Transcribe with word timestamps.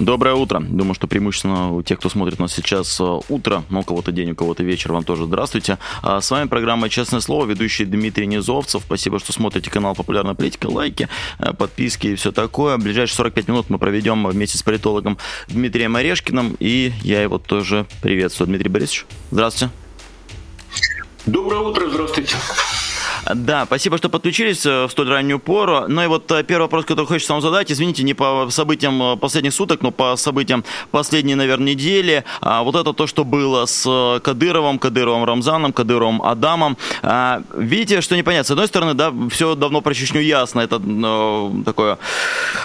Доброе 0.00 0.34
утро. 0.34 0.60
Думаю, 0.60 0.94
что 0.94 1.06
преимущественно 1.06 1.74
у 1.74 1.82
тех, 1.82 1.98
кто 1.98 2.08
смотрит 2.08 2.38
нас 2.38 2.54
сейчас 2.54 2.98
э, 3.00 3.20
утро, 3.28 3.64
но 3.68 3.80
у 3.80 3.82
кого-то 3.82 4.12
день, 4.12 4.30
у 4.30 4.34
кого-то 4.34 4.62
вечер, 4.62 4.94
вам 4.94 5.04
тоже 5.04 5.26
здравствуйте. 5.26 5.76
А 6.00 6.22
с 6.22 6.30
вами 6.30 6.48
программа 6.48 6.88
«Честное 6.88 7.20
слово», 7.20 7.44
ведущий 7.44 7.84
Дмитрий 7.84 8.26
Низовцев. 8.26 8.82
Спасибо, 8.86 9.18
что 9.18 9.34
смотрите 9.34 9.70
канал 9.70 9.94
«Популярная 9.94 10.32
политика», 10.32 10.68
лайки, 10.68 11.06
э, 11.38 11.52
подписки 11.52 12.06
и 12.06 12.14
все 12.14 12.32
такое. 12.32 12.78
В 12.78 12.82
ближайшие 12.82 13.14
45 13.14 13.48
минут 13.48 13.68
мы 13.68 13.78
проведем 13.78 14.26
вместе 14.26 14.56
с 14.56 14.62
политологом 14.62 15.18
Дмитрием 15.48 15.94
Орешкиным, 15.94 16.56
и 16.58 16.92
я 17.02 17.20
его 17.20 17.36
тоже 17.36 17.84
приветствую. 18.00 18.48
Дмитрий 18.48 18.70
Борисович, 18.70 19.04
здравствуйте. 19.30 19.70
Доброе 21.26 21.60
утро, 21.60 21.90
здравствуйте. 21.90 22.36
Да, 23.34 23.64
спасибо, 23.66 23.98
что 23.98 24.08
подключились 24.08 24.64
э, 24.66 24.86
в 24.86 24.90
столь 24.90 25.10
раннюю 25.10 25.38
пору. 25.38 25.84
Ну 25.88 26.02
и 26.02 26.06
вот 26.06 26.30
э, 26.32 26.42
первый 26.42 26.62
вопрос, 26.62 26.84
который 26.84 27.06
хочется 27.06 27.32
вам 27.32 27.42
задать, 27.42 27.70
извините, 27.70 28.02
не 28.02 28.14
по 28.14 28.48
событиям 28.50 29.02
э, 29.02 29.16
последних 29.16 29.52
суток, 29.52 29.82
но 29.82 29.90
по 29.90 30.16
событиям 30.16 30.64
последней, 30.90 31.34
наверное, 31.34 31.74
недели. 31.74 32.24
А 32.40 32.62
вот 32.62 32.74
это 32.74 32.92
то, 32.92 33.06
что 33.06 33.24
было 33.24 33.66
с 33.66 34.20
Кадыровым, 34.22 34.78
Кадыровым 34.78 35.24
Рамзаном, 35.24 35.72
Кадыровым 35.72 36.22
Адамом. 36.22 36.76
А, 37.02 37.42
видите, 37.54 38.00
что 38.00 38.16
непонятно. 38.16 38.44
С 38.44 38.50
одной 38.50 38.66
стороны, 38.66 38.94
да, 38.94 39.12
все 39.30 39.54
давно 39.54 39.80
про 39.80 39.94
Чечню 39.94 40.20
ясно. 40.20 40.60
Это 40.60 40.78
ну, 40.78 41.62
такое 41.64 41.98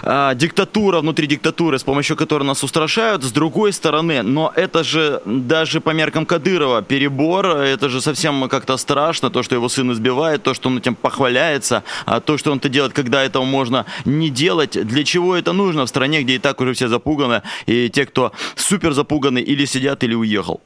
а, 0.03 0.33
диктатура 0.33 1.01
внутри 1.01 1.27
диктатуры, 1.27 1.77
с 1.77 1.83
помощью 1.83 2.15
которой 2.15 2.43
нас 2.43 2.63
устрашают. 2.63 3.23
С 3.23 3.31
другой 3.31 3.73
стороны, 3.73 4.23
но 4.23 4.51
это 4.55 4.83
же 4.83 5.21
даже 5.25 5.81
по 5.81 5.91
меркам 5.91 6.25
Кадырова 6.25 6.81
перебор. 6.81 7.45
Это 7.45 7.89
же 7.89 8.01
совсем 8.01 8.49
как-то 8.49 8.77
страшно, 8.77 9.29
то, 9.29 9.43
что 9.43 9.55
его 9.55 9.69
сын 9.69 9.91
избивает, 9.91 10.43
то, 10.43 10.54
что 10.55 10.69
он 10.69 10.77
этим 10.77 10.95
похваляется, 10.95 11.83
а 12.05 12.19
то, 12.19 12.37
что 12.37 12.51
он 12.51 12.57
это 12.57 12.69
делает, 12.69 12.93
когда 12.93 13.23
этого 13.23 13.43
можно 13.43 13.85
не 14.05 14.29
делать. 14.29 14.71
Для 14.71 15.03
чего 15.03 15.35
это 15.35 15.53
нужно 15.53 15.85
в 15.85 15.89
стране, 15.89 16.23
где 16.23 16.35
и 16.35 16.39
так 16.39 16.59
уже 16.61 16.73
все 16.73 16.87
запуганы, 16.87 17.43
и 17.65 17.89
те, 17.89 18.05
кто 18.05 18.31
супер 18.55 18.93
запуганы, 18.93 19.39
или 19.39 19.65
сидят, 19.65 20.03
или 20.03 20.15
уехал? 20.15 20.61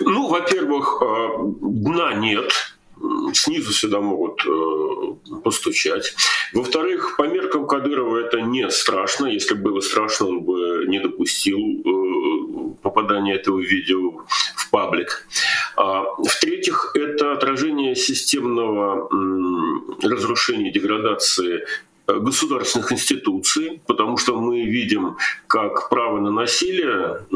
Ну, 0.00 0.28
во-первых, 0.28 1.02
э, 1.02 1.28
дна 1.62 2.14
нет, 2.14 2.52
снизу 3.32 3.72
сюда 3.72 4.00
могут 4.00 4.44
э, 4.46 5.38
постучать. 5.42 6.14
Во-вторых, 6.52 7.16
по 7.16 7.24
меркам 7.24 7.66
Кадырова 7.66 8.18
это 8.18 8.40
не 8.40 8.70
страшно. 8.70 9.26
Если 9.26 9.54
бы 9.54 9.70
было 9.70 9.80
страшно, 9.80 10.26
он 10.26 10.40
бы 10.40 10.84
не 10.86 11.00
допустил 11.00 11.58
э, 11.58 12.74
попадания 12.82 13.34
этого 13.34 13.58
видео 13.60 14.24
в 14.56 14.70
паблик. 14.70 15.26
А, 15.28 15.55
в-третьих, 15.76 16.92
это 16.94 17.32
отражение 17.32 17.94
системного 17.94 19.08
э, 19.08 20.08
разрушения, 20.08 20.70
деградации 20.72 21.64
государственных 22.06 22.92
институций, 22.92 23.80
потому 23.86 24.16
что 24.16 24.40
мы 24.40 24.64
видим, 24.64 25.16
как 25.46 25.88
право 25.88 26.20
на 26.20 26.30
насилие, 26.30 27.26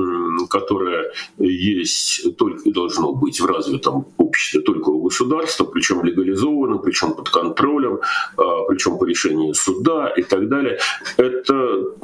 которое 0.49 1.13
есть 1.39 2.37
только 2.37 2.69
и 2.69 2.73
должно 2.73 3.13
быть 3.13 3.41
в 3.41 3.47
развитом 3.47 4.07
обществе 4.17 4.61
только 4.61 4.91
у 4.91 5.03
государства, 5.03 5.65
причем 5.65 6.05
легализовано, 6.05 6.79
причем 6.79 7.15
под 7.15 7.31
контролем, 7.31 8.01
а, 8.37 8.65
причем 8.69 8.99
по 8.99 9.05
решению 9.05 9.55
суда 9.55 10.09
и 10.17 10.23
так 10.23 10.49
далее, 10.49 10.79
это 11.17 11.95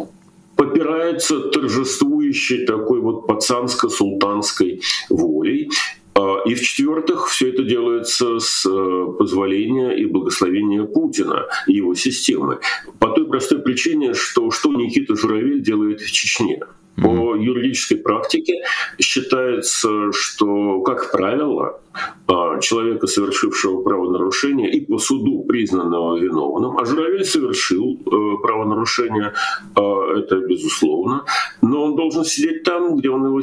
попирается 0.57 1.41
торжествующей 1.41 2.67
такой 2.67 3.01
вот 3.01 3.27
пацанско-султанской 3.27 4.81
волей. 5.11 5.71
А, 6.17 6.41
и 6.47 6.55
в-четвертых, 6.55 7.29
все 7.29 7.51
это 7.51 7.63
делается 7.63 8.39
с 8.39 8.65
э, 8.65 9.13
позволения 9.19 9.91
и 9.91 10.07
благословения 10.07 10.85
Путина 10.85 11.47
и 11.67 11.75
его 11.75 11.95
системы. 11.95 12.59
По 12.99 13.09
той 13.09 13.27
простой 13.27 13.61
причине, 13.61 14.15
что 14.15 14.51
что 14.51 14.73
Никита 14.73 15.15
Журавель 15.15 15.63
делает 15.63 16.01
в 16.01 16.11
Чечне. 16.11 16.61
По 17.03 17.35
юридической 17.37 17.97
практике 17.97 18.63
считается, 18.99 20.13
что, 20.13 20.81
как 20.81 21.13
правило, 21.13 21.81
а, 22.29 22.59
человека, 22.61 23.07
совершившего 23.07 23.83
правонарушение 23.83 24.71
и 24.71 24.85
по 24.85 24.99
суду 24.99 25.45
признанного 25.45 26.19
виновным, 26.19 26.77
а 26.77 26.85
Журавель 26.85 27.25
совершил 27.25 28.01
э, 28.05 28.43
правонарушение, 28.43 29.33
а, 29.75 30.19
это 30.19 30.37
безусловно, 30.39 31.25
но 31.63 31.85
он 31.85 31.97
должен 31.97 32.25
сидеть 32.25 32.65
там, 32.65 32.97
где 32.97 33.11
он 33.11 33.27
его 33.27 33.41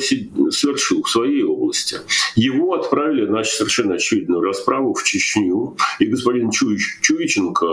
совершил, 0.51 1.01
в 1.03 1.09
своей 1.09 1.43
области. 1.43 1.97
Его 2.35 2.73
отправили 2.73 3.25
на 3.25 3.43
совершенно 3.43 3.95
очевидную 3.95 4.41
расправу 4.41 4.93
в 4.93 5.03
Чечню, 5.03 5.77
и 5.99 6.05
господин 6.05 6.51
Чуич, 6.51 6.99
Чуиченко, 7.01 7.65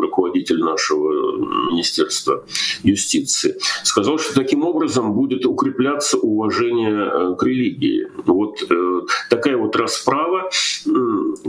руководитель 0.00 0.60
нашего 0.60 1.70
Министерства 1.70 2.44
юстиции, 2.82 3.56
сказал, 3.84 4.18
что 4.18 4.34
таким 4.34 4.64
образом 4.64 5.12
будет 5.16 5.46
укрепляться 5.46 6.18
уважение 6.18 6.92
э, 6.92 7.34
к 7.38 7.42
религии. 7.42 8.06
Вот 8.26 8.62
э, 8.70 9.00
такая 9.30 9.56
вот 9.56 9.74
расправа 9.74 10.50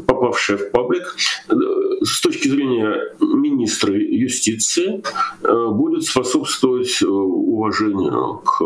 попавшее 0.08 0.58
в 0.58 0.72
паблик, 0.72 1.16
э, 1.50 1.54
с 2.02 2.22
точки 2.22 2.48
зрения 2.48 3.14
министра 3.20 3.94
юстиции, 3.94 5.04
будет 5.42 6.04
способствовать 6.04 7.02
уважению 7.02 8.42
к 8.46 8.64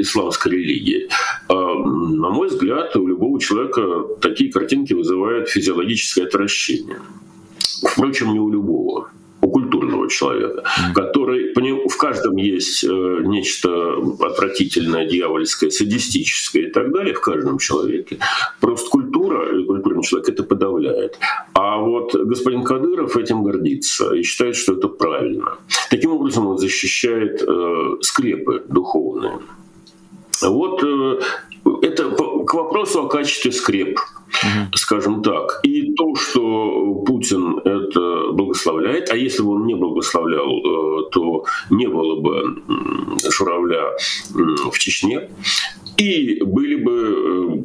исламской 0.00 0.52
религии. 0.52 1.08
На 1.48 2.30
мой 2.30 2.48
взгляд, 2.48 2.96
у 2.96 3.06
любого 3.06 3.40
человека 3.40 3.82
такие 4.20 4.50
картинки 4.50 4.94
вызывают 4.94 5.48
физиологическое 5.48 6.26
отвращение. 6.26 7.00
Впрочем, 7.84 8.32
не 8.32 8.40
у 8.40 8.50
любого 8.50 9.10
у 9.42 9.50
культурного 9.50 9.91
человека, 10.12 10.64
который 10.94 11.52
в 11.88 11.96
каждом 11.96 12.36
есть 12.36 12.84
э, 12.84 12.88
нечто 13.24 13.96
отвратительное, 14.20 15.06
дьявольское, 15.06 15.70
садистическое 15.70 16.64
и 16.64 16.70
так 16.70 16.92
далее, 16.92 17.14
в 17.14 17.20
каждом 17.20 17.58
человеке. 17.58 18.18
Просто 18.60 18.90
культура 18.90 19.64
культурный 19.64 20.02
человек 20.02 20.28
это 20.28 20.42
подавляет. 20.42 21.18
А 21.54 21.78
вот 21.78 22.14
господин 22.14 22.64
Кадыров 22.64 23.16
этим 23.16 23.42
гордится 23.42 24.14
и 24.14 24.22
считает, 24.22 24.56
что 24.56 24.74
это 24.74 24.88
правильно. 24.88 25.58
Таким 25.90 26.12
образом 26.12 26.46
он 26.46 26.58
защищает 26.58 27.42
э, 27.42 27.96
скрепы 28.00 28.62
духовные. 28.68 29.38
Вот 30.42 30.82
э, 30.82 31.20
это 31.82 32.10
к 32.10 32.54
вопросу 32.54 33.02
о 33.04 33.08
качестве 33.08 33.52
скреп 33.52 33.98
угу. 34.42 34.76
скажем 34.76 35.22
так. 35.22 35.60
И 35.62 35.92
то, 35.94 36.14
что 36.14 37.02
Путин 37.06 37.58
это 37.58 38.32
благословляет, 38.32 39.10
а 39.10 39.16
если 39.16 39.42
бы 39.42 39.54
он 39.54 39.66
не 39.66 39.74
благословлял, 39.74 40.48
э, 40.48 41.10
то 41.10 41.44
не 41.70 41.86
было 41.86 42.20
бы 42.20 42.62
Журавля 43.30 43.96
в 44.70 44.78
Чечне. 44.78 45.30
И 45.98 46.42
были 46.42 46.76
бы 46.76 47.62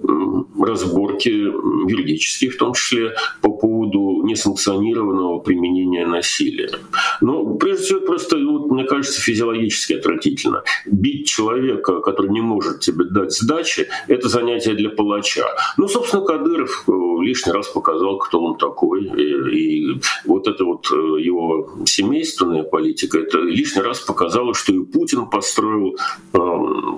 э, 0.60 0.64
разборки 0.64 1.30
юридические, 1.30 2.52
в 2.52 2.58
том 2.58 2.74
числе 2.74 3.16
по 3.42 3.52
поводу 3.52 4.22
несанкционированного 4.24 5.40
применения 5.40 6.06
насилия. 6.06 6.70
Но 7.22 7.56
прежде 7.56 7.84
всего 7.86 8.00
просто, 8.02 8.38
вот, 8.38 8.70
мне 8.70 8.84
кажется, 8.84 9.22
физиологически 9.22 9.94
отвратительно. 9.94 10.64
Бить 10.86 11.28
человека, 11.28 12.00
который 12.02 12.30
не 12.32 12.42
может 12.42 12.82
тебе 12.82 13.06
дать 13.06 13.34
сдачи, 13.34 13.87
это 14.08 14.28
занятие 14.28 14.74
для 14.74 14.90
палача. 14.90 15.46
Ну, 15.78 15.88
собственно, 15.88 16.24
Кадыров 16.26 16.84
э, 16.88 16.92
лишний 17.22 17.52
раз 17.52 17.68
показал, 17.68 18.18
кто 18.20 18.44
он 18.44 18.58
такой. 18.58 19.06
И, 19.06 19.92
и 19.92 20.02
вот 20.26 20.48
это 20.48 20.64
вот 20.64 20.88
э, 20.92 20.96
его 21.22 21.70
семейственная 21.86 22.64
политика, 22.64 23.20
это 23.20 23.40
лишний 23.40 23.82
раз 23.82 24.00
показало, 24.00 24.54
что 24.54 24.74
и 24.74 24.84
Путин 24.84 25.28
построил 25.30 25.98
э, 26.34 26.40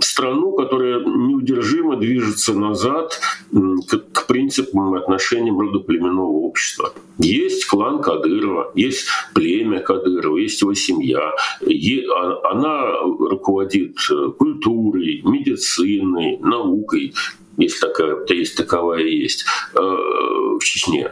страну, 0.01 0.54
которая 0.54 1.04
неудержимо 1.04 1.98
движется 1.98 2.54
назад 2.54 3.19
к, 3.51 4.27
принципам 4.27 4.95
и 4.95 5.00
отношениям 5.00 5.60
родоплеменного 5.60 6.27
общества. 6.27 6.94
Есть 7.18 7.65
клан 7.65 8.00
Кадырова, 8.00 8.72
есть 8.75 9.07
племя 9.33 9.80
Кадырова, 9.80 10.38
есть 10.38 10.62
его 10.62 10.74
семья. 10.75 11.19
А, 11.19 12.51
она 12.51 12.92
руководит 13.01 13.98
э, 14.12 14.30
культурой, 14.38 15.22
медициной, 15.24 16.38
наукой, 16.39 17.13
если 17.60 17.80
такая, 17.80 18.18
есть 18.30 18.58
таковая 18.58 19.04
есть, 19.04 19.46
э, 19.76 19.80
в 19.80 20.60
Чечне 20.62 21.12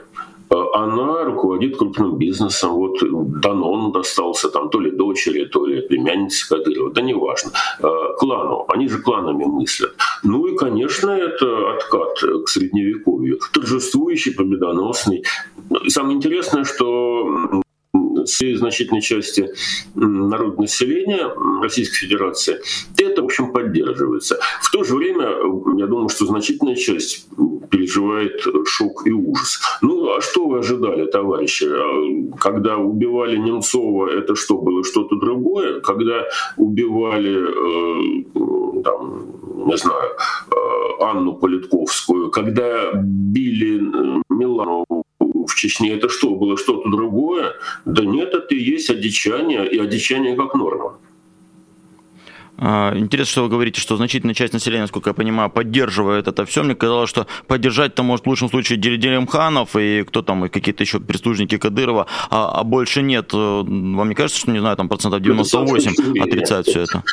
она 0.50 1.24
руководит 1.24 1.78
крупным 1.78 2.18
бизнесом. 2.18 2.74
Вот 2.74 3.00
Данон 3.42 3.92
достался 3.92 4.50
там 4.50 4.70
то 4.70 4.80
ли 4.80 4.92
дочери, 4.92 5.46
то 5.46 5.66
ли 5.66 5.82
племяннице 5.82 6.48
Кадырова, 6.48 6.94
да 6.94 7.02
неважно. 7.02 7.52
Э, 7.80 7.88
клану, 8.18 8.66
они 8.70 8.88
же 8.88 9.00
кланами 9.00 9.44
мыслят. 9.44 9.96
Ну 10.24 10.48
и, 10.48 10.58
конечно, 10.58 11.10
это 11.12 11.74
откат 11.74 12.20
к 12.46 12.48
средневековью, 12.48 13.40
торжествующий, 13.52 14.34
победоносный. 14.34 15.24
Самое 15.88 16.16
интересное, 16.16 16.64
что 16.64 17.62
значительной 18.27 19.01
части 19.01 19.50
народного 19.95 20.62
населения 20.62 21.31
Российской 21.62 21.97
Федерации, 21.97 22.59
это, 22.97 23.21
в 23.21 23.25
общем, 23.25 23.51
поддерживается. 23.51 24.39
В 24.62 24.71
то 24.71 24.83
же 24.83 24.95
время, 24.95 25.29
я 25.77 25.88
думаю, 25.88 26.09
что 26.09 26.25
значительная 26.25 26.75
часть 26.75 27.27
переживает 27.69 28.41
шок 28.65 29.06
и 29.06 29.12
ужас. 29.12 29.59
Ну, 29.81 30.15
а 30.15 30.21
что 30.21 30.47
вы 30.47 30.59
ожидали, 30.59 31.06
товарищи? 31.06 31.65
А, 31.65 32.38
когда 32.38 32.77
убивали 32.77 33.38
Немцова, 33.38 34.09
это 34.09 34.35
что, 34.35 34.57
было 34.57 34.83
что-то 34.83 35.15
другое? 35.15 35.79
Когда 35.81 36.24
убивали, 36.57 37.38
э, 37.38 38.81
там, 38.83 39.68
не 39.68 39.77
знаю, 39.77 40.12
э, 40.51 41.03
Анну 41.03 41.33
Политковскую, 41.33 42.31
когда 42.31 42.91
Чечне, 45.57 45.94
это 45.94 46.07
что, 46.09 46.36
было 46.36 46.57
что-то 46.57 46.89
другое? 46.89 47.54
Да 47.86 48.06
нет, 48.06 48.33
это 48.33 48.56
и 48.56 48.59
есть 48.59 48.89
одичание, 48.89 49.68
и 49.68 49.80
одичание 49.80 50.36
как 50.36 50.54
норма. 50.54 50.98
А, 52.59 52.94
интересно, 52.95 53.31
что 53.31 53.44
вы 53.44 53.50
говорите, 53.50 53.80
что 53.80 53.98
значительная 53.98 54.33
часть 54.33 54.54
населения, 54.54 54.81
насколько 54.81 55.12
я 55.12 55.13
понимаю, 55.13 55.50
поддерживает 55.50 56.27
это 56.27 56.45
все. 56.45 56.63
Мне 56.63 56.75
казалось, 56.75 57.09
что 57.09 57.27
поддержать-то 57.48 58.01
может 58.04 58.25
в 58.25 58.30
лучшем 58.30 58.50
случае 58.50 58.80
Делимханов 58.80 59.75
и 59.75 60.04
кто 60.04 60.24
там, 60.24 60.45
и 60.45 60.50
какие-то 60.50 60.83
еще 60.83 61.00
прислужники 61.00 61.57
Кадырова, 61.57 62.07
а, 62.30 62.60
а 62.60 62.63
больше 62.63 63.03
нет. 63.03 63.33
Вам 63.33 64.10
не 64.10 64.15
кажется, 64.15 64.39
что, 64.39 64.51
не 64.51 64.60
знаю, 64.60 64.75
там 64.75 64.89
процентов 64.89 65.21
98 65.21 65.94
ну, 65.98 66.24
отрицают 66.24 66.68
все 66.68 66.81
это? 66.81 67.03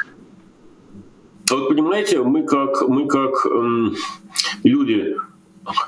Вот 1.50 1.68
понимаете, 1.68 2.22
мы 2.22 2.42
как, 2.44 2.88
мы 2.88 3.06
как 3.06 3.46
эм, 3.46 3.94
люди, 4.62 5.14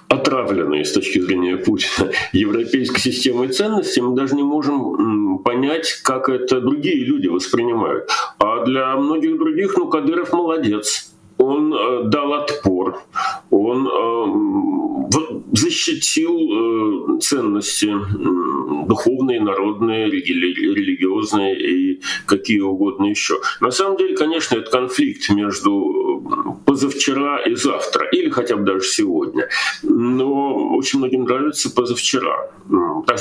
отравленные 0.08 0.84
с 0.84 0.92
точки 0.92 1.20
зрения 1.20 1.56
Путина 1.56 2.10
европейской 2.32 3.00
системой 3.00 3.48
ценностей, 3.48 4.00
мы 4.00 4.16
даже 4.16 4.34
не 4.34 4.42
можем 4.42 5.38
понять, 5.38 5.92
как 6.02 6.28
это 6.28 6.60
другие 6.60 7.04
люди 7.04 7.28
воспринимают. 7.28 8.10
А 8.38 8.64
для 8.64 8.96
многих 8.96 9.38
других, 9.38 9.76
ну, 9.76 9.88
Кадыров 9.88 10.32
молодец. 10.32 11.12
Он 11.38 11.74
э, 11.74 12.04
дал 12.04 12.32
отпор, 12.32 13.02
он 13.50 13.86
э, 13.86 15.25
защитил 15.56 17.16
э, 17.16 17.20
ценности 17.20 17.86
э, 17.86 18.86
духовные, 18.86 19.40
народные, 19.40 20.10
религиозные 20.10 21.56
и 21.58 22.00
какие 22.26 22.60
угодно 22.60 23.06
еще. 23.06 23.34
На 23.60 23.70
самом 23.70 23.96
деле, 23.96 24.16
конечно, 24.16 24.56
это 24.56 24.70
конфликт 24.70 25.28
между 25.30 25.70
э, 25.70 26.64
позавчера 26.66 27.42
и 27.42 27.54
завтра, 27.54 28.06
или 28.08 28.30
хотя 28.30 28.56
бы 28.56 28.64
даже 28.64 28.82
сегодня. 28.82 29.48
Но 29.82 30.76
очень 30.76 30.98
многим 30.98 31.24
нравится 31.24 31.70
позавчера. 31.70 32.50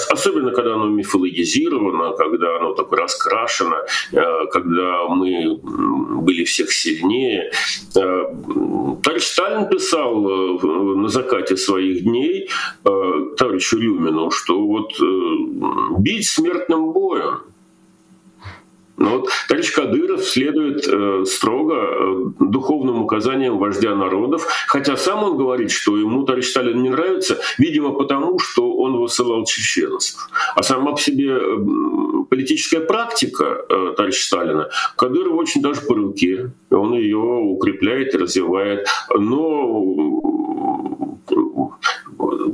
Особенно, 0.09 0.51
когда 0.51 0.73
оно 0.75 0.87
мифологизировано, 0.87 2.13
когда 2.17 2.57
оно 2.57 2.73
так 2.73 2.91
раскрашено, 2.91 3.77
э, 4.11 4.21
когда 4.51 5.05
мы 5.09 5.59
были 6.21 6.43
всех 6.43 6.71
сильнее. 6.71 7.51
Э, 7.95 8.25
товарищ 9.03 9.23
Сталин 9.23 9.69
писал 9.69 10.15
на 10.95 11.07
закате 11.07 11.57
своих 11.57 12.03
дней 12.03 12.24
товарищу 12.83 13.79
Рюмину, 13.79 14.31
что 14.31 14.65
вот 14.65 14.93
бить 15.99 16.27
смертным 16.27 16.91
боем– 16.91 17.39
но 18.97 19.17
вот 19.17 19.29
товарищ 19.47 19.73
Кадыров 19.73 20.23
следует 20.23 20.87
э, 20.87 21.25
строго 21.25 21.75
э, 21.75 22.25
духовным 22.39 23.01
указаниям 23.01 23.57
вождя 23.57 23.93
народов, 23.93 24.47
хотя 24.67 24.95
сам 24.95 25.23
он 25.23 25.37
говорит, 25.37 25.71
что 25.71 25.97
ему 25.97 26.23
товарищ 26.23 26.47
Сталин 26.47 26.81
не 26.81 26.89
нравится, 26.89 27.39
видимо, 27.57 27.91
потому 27.91 28.39
что 28.39 28.73
он 28.73 28.97
высылал 28.97 29.45
чеченцев. 29.45 30.29
А 30.55 30.63
сама 30.63 30.93
по 30.93 31.01
себе 31.01 31.31
э, 31.31 31.57
политическая 32.29 32.79
практика 32.79 33.65
э, 33.69 33.93
товарища 33.97 34.27
Сталина 34.27 34.69
Кадыров 34.95 35.33
очень 35.33 35.61
даже 35.61 35.81
по 35.81 35.93
руке, 35.93 36.51
он 36.71 36.93
ее 36.93 37.17
укрепляет 37.17 38.13
и 38.13 38.17
развивает. 38.17 38.87
Но 39.13 40.34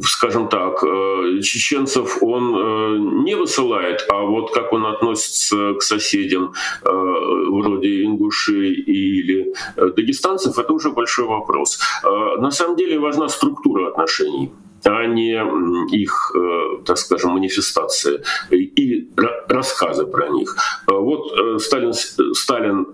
скажем 0.03 0.47
так, 0.47 0.83
э, 0.83 1.39
чеченцев 1.41 2.17
он 2.21 2.55
э, 2.55 2.97
не 3.23 3.35
высылает, 3.35 4.05
а 4.09 4.21
вот 4.21 4.51
как 4.53 4.73
он 4.73 4.85
относится 4.85 5.73
к 5.73 5.81
соседям 5.81 6.53
э, 6.83 6.89
вроде 6.89 8.03
ингушей 8.03 8.73
или 8.73 9.53
дагестанцев, 9.75 10.57
это 10.57 10.73
уже 10.73 10.89
большой 10.91 11.25
вопрос. 11.25 11.79
На 12.03 12.51
самом 12.51 12.75
деле 12.75 12.99
важна 12.99 13.29
структура 13.29 13.89
отношений 13.89 14.51
а 14.83 15.05
не 15.05 15.39
их, 15.91 16.35
так 16.85 16.97
скажем, 16.97 17.33
манифестации 17.33 18.23
и 18.49 19.09
рассказы 19.47 20.07
про 20.07 20.29
них. 20.29 20.55
Вот 20.87 21.61
Сталин, 21.61 21.93
Сталин 21.93 22.87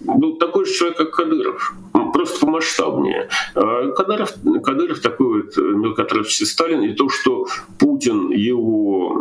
был 0.00 0.36
такой 0.38 0.64
же 0.64 0.72
человек, 0.72 0.98
как 0.98 1.10
Кадыров, 1.12 1.72
просто 2.12 2.40
помасштабнее. 2.40 3.28
А 3.54 3.90
Кадыров, 3.92 4.34
Кадыров 4.62 5.00
такой 5.00 5.42
вот 5.42 5.56
мелкотравчатый 5.56 6.46
Сталин, 6.46 6.82
и 6.82 6.94
то, 6.94 7.08
что 7.08 7.46
Путин 7.78 8.30
его 8.30 9.16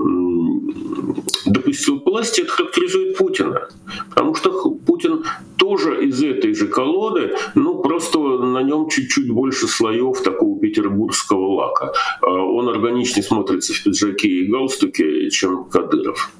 допустил 1.45 1.99
к 1.99 2.05
власти, 2.05 2.41
это 2.41 2.51
характеризует 2.51 3.17
Путина. 3.17 3.67
Потому 4.09 4.35
что 4.35 4.71
Путин 4.85 5.23
тоже 5.57 6.05
из 6.05 6.21
этой 6.23 6.53
же 6.53 6.67
колоды, 6.67 7.35
ну 7.55 7.81
просто 7.81 8.19
на 8.19 8.61
нем 8.63 8.89
чуть-чуть 8.89 9.31
больше 9.31 9.67
слоев 9.67 10.21
такого 10.21 10.59
петербургского 10.59 11.55
лака. 11.55 11.93
А 12.21 12.29
он 12.29 12.69
органичнее 12.69 13.23
смотрится 13.23 13.73
в 13.73 13.83
пиджаке 13.83 14.27
и 14.27 14.47
галстуке, 14.47 15.29
чем 15.29 15.65
Кадыров. 15.65 16.31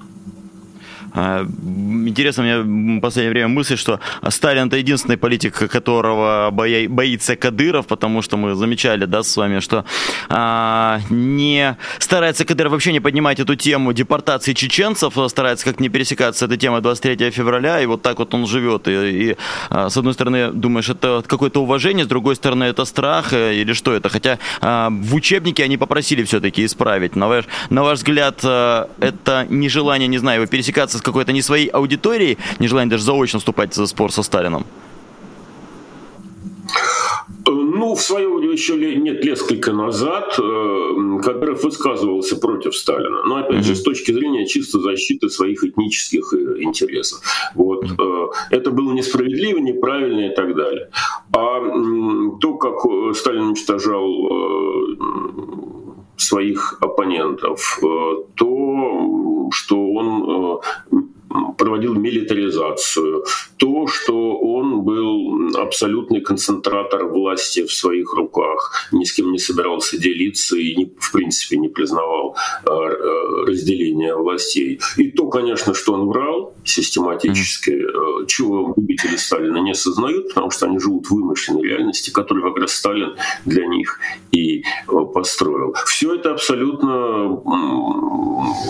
А, 1.16 1.46
интересно 2.08 2.44
мне 2.44 2.98
в 2.98 3.02
последнее 3.02 3.32
время 3.32 3.48
мысль, 3.48 3.78
что 3.78 4.00
Сталин 4.30 4.68
это 4.68 4.78
единственный 4.78 5.18
политик, 5.18 5.70
которого 5.72 6.50
боится 6.52 7.36
Кадыров, 7.36 7.88
потому 7.88 8.22
что 8.22 8.38
мы 8.38 8.56
замечали, 8.56 9.06
да, 9.06 9.24
с 9.24 9.38
вами, 9.38 9.60
что 9.60 9.86
а, 10.30 11.00
не 11.10 11.78
старается 12.00 12.46
Кадыров 12.46 12.74
вообще 12.74 12.92
не 12.92 13.00
поднимать 13.00 13.40
эту 13.40 13.56
тему 13.56 13.94
депортации 13.94 14.54
чеченцев, 14.54 15.18
а 15.18 15.30
старается 15.30 15.66
как 15.66 15.80
не 15.80 15.90
пересекаться 15.90 16.40
с 16.40 16.44
этой 16.44 16.58
темой 16.58 16.82
23 16.82 17.32
февраля, 17.32 17.80
и 17.80 17.86
вот 17.86 18.02
так 18.02 18.20
вот 18.20 18.34
он 18.34 18.46
живет. 18.46 18.88
И, 18.88 18.92
и 19.32 19.38
а, 19.70 19.90
с 19.90 19.98
одной 19.98 20.14
стороны, 20.14 20.52
думаешь, 20.52 20.90
это 20.90 21.24
какое-то 21.26 21.62
уважение, 21.62 22.06
с 22.06 22.08
другой 22.10 22.36
стороны, 22.36 22.66
это 22.66 22.86
страх 22.86 23.34
э, 23.34 23.56
или 23.56 23.74
что 23.74 23.94
это? 23.94 24.10
Хотя 24.10 24.40
а, 24.62 24.90
в 24.90 25.16
учебнике 25.16 25.64
они 25.64 25.78
попросили 25.78 26.24
все-таки 26.24 26.66
исправить. 26.66 27.16
На 27.16 27.28
ваш, 27.28 27.46
на 27.70 27.84
ваш 27.84 28.00
взгляд, 28.00 28.40
а, 28.44 28.90
это 29.00 29.46
нежелание, 29.50 30.08
не 30.08 30.18
знаю, 30.18 30.48
пересекаться 30.48 30.98
с 30.98 31.02
какой-то 31.06 31.32
не 31.32 31.42
своей 31.42 31.68
аудиторией, 31.68 32.38
нежелание 32.60 32.90
даже 32.90 33.04
заочно 33.04 33.40
вступать 33.40 33.76
в 33.78 33.86
спор 33.86 34.12
со 34.12 34.24
Сталином? 34.24 34.66
Ну, 37.48 37.94
в 37.94 38.02
свое 38.02 38.28
время 38.28 38.54
еще 38.54 38.76
нет, 38.78 39.24
несколько 39.24 39.72
назад 39.72 40.40
э, 40.40 41.20
Кадыров 41.24 41.64
высказывался 41.64 42.38
против 42.38 42.76
Сталина. 42.76 43.24
Но, 43.24 43.38
опять 43.38 43.60
mm-hmm. 43.60 43.64
же, 43.64 43.76
с 43.76 43.84
точки 43.84 44.12
зрения 44.12 44.48
чисто 44.48 44.80
защиты 44.80 45.30
своих 45.30 45.64
этнических 45.64 46.34
э, 46.34 46.64
интересов. 46.64 47.22
Вот. 47.54 47.84
Mm-hmm. 47.84 48.30
Это 48.50 48.72
было 48.72 48.94
несправедливо, 48.94 49.60
неправильно 49.60 50.32
и 50.32 50.36
так 50.36 50.56
далее. 50.56 50.90
А 51.34 51.60
то, 52.40 52.54
как 52.56 53.16
Сталин 53.16 53.50
уничтожал 53.50 54.30
своих 56.18 56.78
оппонентов, 56.82 57.80
то, 58.36 59.50
что 59.52 59.92
он 59.94 60.80
проводил 61.58 61.94
милитаризацию, 61.94 63.26
то, 63.58 63.88
что 63.88 64.38
он 64.38 64.82
был 64.82 65.56
абсолютный 65.58 66.22
концентратор 66.22 67.06
власти 67.06 67.66
в 67.66 67.72
своих 67.72 68.14
руках, 68.14 68.90
ни 68.92 69.04
с 69.04 69.14
кем 69.14 69.32
не 69.32 69.40
собирался 69.40 69.98
делиться 69.98 70.58
и, 70.58 70.76
не, 70.76 70.94
в 71.00 71.12
принципе, 71.12 71.58
не 71.58 71.70
признавал 71.70 72.36
э, 72.66 72.70
разделения 73.48 74.16
властей. 74.16 74.80
И 74.98 75.12
то, 75.12 75.28
конечно, 75.28 75.74
что 75.74 75.94
он 75.94 76.08
врал 76.08 76.54
систематически, 76.64 77.86
чего 78.28 78.74
любители 78.76 79.16
Сталина 79.16 79.58
не 79.58 79.72
осознают, 79.72 80.30
потому 80.30 80.52
что 80.52 80.66
они 80.66 80.80
живут 80.80 81.08
в 81.08 81.12
вымышленной 81.12 81.64
реальности, 81.64 82.12
которую 82.12 82.52
как 82.52 82.62
раз 82.62 82.72
Сталин 82.74 83.16
для 83.46 83.66
них 83.68 84.00
и 84.32 84.64
построил. 85.14 85.76
Все 85.86 86.16
это 86.16 86.32
абсолютно 86.32 87.42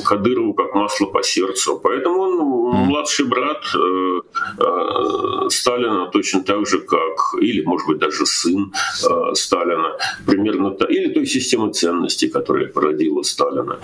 Кадырову 0.05 0.53
как 0.53 0.75
масло 0.75 1.07
по 1.07 1.23
сердцу. 1.23 1.79
Поэтому 1.81 2.19
он 2.19 2.37
младший 2.75 3.25
брат 3.25 3.63
э, 3.75 4.21
э, 4.59 5.49
Сталина 5.49 6.09
точно 6.11 6.43
так 6.43 6.67
же, 6.67 6.79
как, 6.79 7.41
или, 7.41 7.63
может 7.65 7.87
быть, 7.87 7.99
даже 7.99 8.25
сын 8.25 8.71
э, 9.03 9.33
Сталина, 9.33 9.97
примерно, 10.25 10.71
та, 10.71 10.85
или 10.85 11.13
той 11.13 11.25
системы 11.25 11.71
ценностей, 11.73 12.29
которая 12.29 12.67
породила 12.67 13.21
Сталина. 13.23 13.77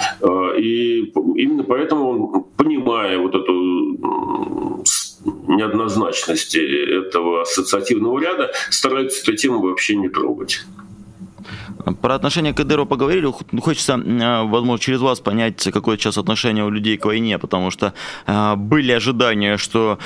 И 0.58 1.12
именно 1.36 1.64
поэтому 1.64 2.10
он, 2.10 2.44
понимая 2.58 3.18
вот 3.18 3.36
эту 3.36 3.52
неоднозначность 5.48 6.56
этого 6.56 7.42
ассоциативного 7.42 8.20
ряда, 8.20 8.52
старается 8.70 9.22
эту 9.22 9.36
тему 9.38 9.62
вообще 9.62 9.96
не 9.96 10.10
трогать. 10.10 10.62
Про 12.02 12.16
отношение 12.16 12.54
к 12.54 12.58
Кадыру 12.58 12.86
поговорили. 12.86 13.32
Хочется, 13.62 13.98
возможно, 13.98 14.80
через 14.80 15.00
вас 15.00 15.20
понять, 15.20 15.62
какое 15.72 15.98
сейчас 15.98 16.18
отношение 16.18 16.64
у 16.64 16.70
людей 16.70 16.98
к 16.98 17.06
войне, 17.06 17.38
потому 17.38 17.72
что 17.72 17.94
были 18.56 18.92
ожидания, 18.92 19.58
что 19.58 20.00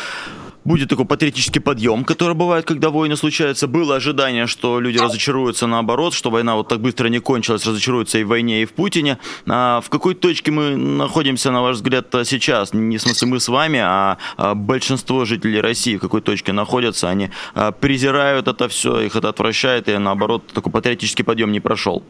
будет 0.65 0.89
такой 0.89 1.05
патриотический 1.05 1.62
подъем, 1.62 2.03
который 2.03 2.36
бывает, 2.36 2.65
когда 2.65 2.89
войны 2.89 3.15
случаются. 3.15 3.67
Было 3.67 3.95
ожидание, 3.95 4.48
что 4.48 4.79
люди 4.79 4.98
разочаруются 4.98 5.67
наоборот, 5.67 6.13
что 6.13 6.31
война 6.31 6.55
вот 6.55 6.67
так 6.67 6.81
быстро 6.81 7.07
не 7.07 7.19
кончилась, 7.19 7.65
разочаруются 7.65 8.17
и 8.17 8.24
в 8.24 8.27
войне, 8.27 8.63
и 8.63 8.65
в 8.65 8.74
Путине. 8.74 9.19
А 9.48 9.79
в 9.81 9.89
какой 9.89 10.15
точке 10.15 10.51
мы 10.51 10.75
находимся, 10.75 11.51
на 11.51 11.62
ваш 11.62 11.77
взгляд, 11.77 12.07
сейчас? 12.25 12.74
Не 12.74 12.98
в 12.98 13.01
смысле 13.01 13.27
мы 13.27 13.39
с 13.39 13.48
вами, 13.48 13.79
а, 13.79 14.17
а 14.38 14.55
большинство 14.55 15.25
жителей 15.25 15.62
России 15.62 15.98
в 15.98 16.00
какой 16.00 16.22
точке 16.22 16.51
находятся? 16.51 17.10
Они 17.10 17.29
а, 17.53 17.72
презирают 17.72 18.48
это 18.48 18.67
все, 18.67 19.00
их 19.01 19.15
это 19.15 19.29
отвращает, 19.29 19.88
и 19.88 19.98
наоборот, 19.98 20.48
такой 20.53 20.72
патриотический 20.72 21.24
подъем 21.24 21.51
не 21.51 21.60
прошел. 21.60 22.03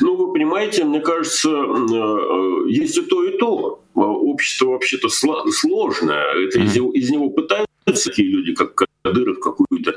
Ну, 0.00 0.16
вы 0.16 0.32
понимаете, 0.32 0.84
мне 0.84 1.00
кажется, 1.00 1.50
э, 1.50 1.86
э, 1.92 2.70
есть 2.70 2.96
и 2.98 3.02
то, 3.02 3.24
и 3.24 3.36
то. 3.38 3.82
Общество 3.94 4.70
вообще-то 4.70 5.08
сложное. 5.08 6.46
Это 6.46 6.60
из, 6.60 6.74
него, 6.76 6.92
из 6.92 7.10
него 7.10 7.30
пытаются 7.30 7.66
такие 8.04 8.28
люди, 8.28 8.54
как 8.54 8.86
Кадыров, 9.02 9.40
какую-то 9.40 9.96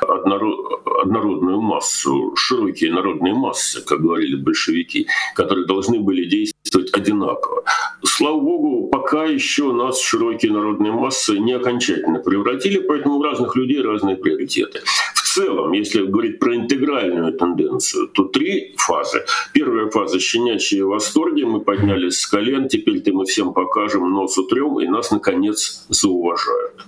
однородную 0.00 1.60
массу, 1.60 2.34
широкие 2.36 2.92
народные 2.92 3.34
массы, 3.34 3.84
как 3.84 4.00
говорили 4.00 4.36
большевики, 4.36 5.06
которые 5.34 5.66
должны 5.66 6.00
были 6.00 6.24
действовать 6.24 6.92
одинаково. 6.94 7.64
Слава 8.04 8.40
богу, 8.40 8.88
пока 8.88 9.24
еще 9.24 9.72
нас 9.72 10.00
широкие 10.00 10.52
народные 10.52 10.92
массы 10.92 11.38
не 11.38 11.52
окончательно 11.52 12.18
превратили, 12.20 12.78
поэтому 12.78 13.16
у 13.16 13.22
разных 13.22 13.56
людей 13.56 13.80
разные 13.80 14.16
приоритеты. 14.16 14.80
В 15.14 15.21
целом, 15.32 15.72
если 15.72 16.04
говорить 16.04 16.38
про 16.38 16.54
интегральную 16.56 17.32
тенденцию, 17.32 18.08
то 18.08 18.24
три 18.24 18.74
фазы. 18.76 19.24
Первая 19.52 19.88
фаза— 19.90 20.18
щенячьи 20.20 20.82
восторги, 20.82 21.44
мы 21.44 21.60
поднялись 21.60 22.20
с 22.20 22.26
колен, 22.26 22.68
теперь-то 22.68 23.12
мы 23.12 23.24
всем 23.24 23.52
покажем, 23.52 24.10
нос 24.12 24.38
утрем, 24.38 24.80
и 24.80 24.86
нас, 24.86 25.10
наконец, 25.10 25.86
зауважают. 25.88 26.86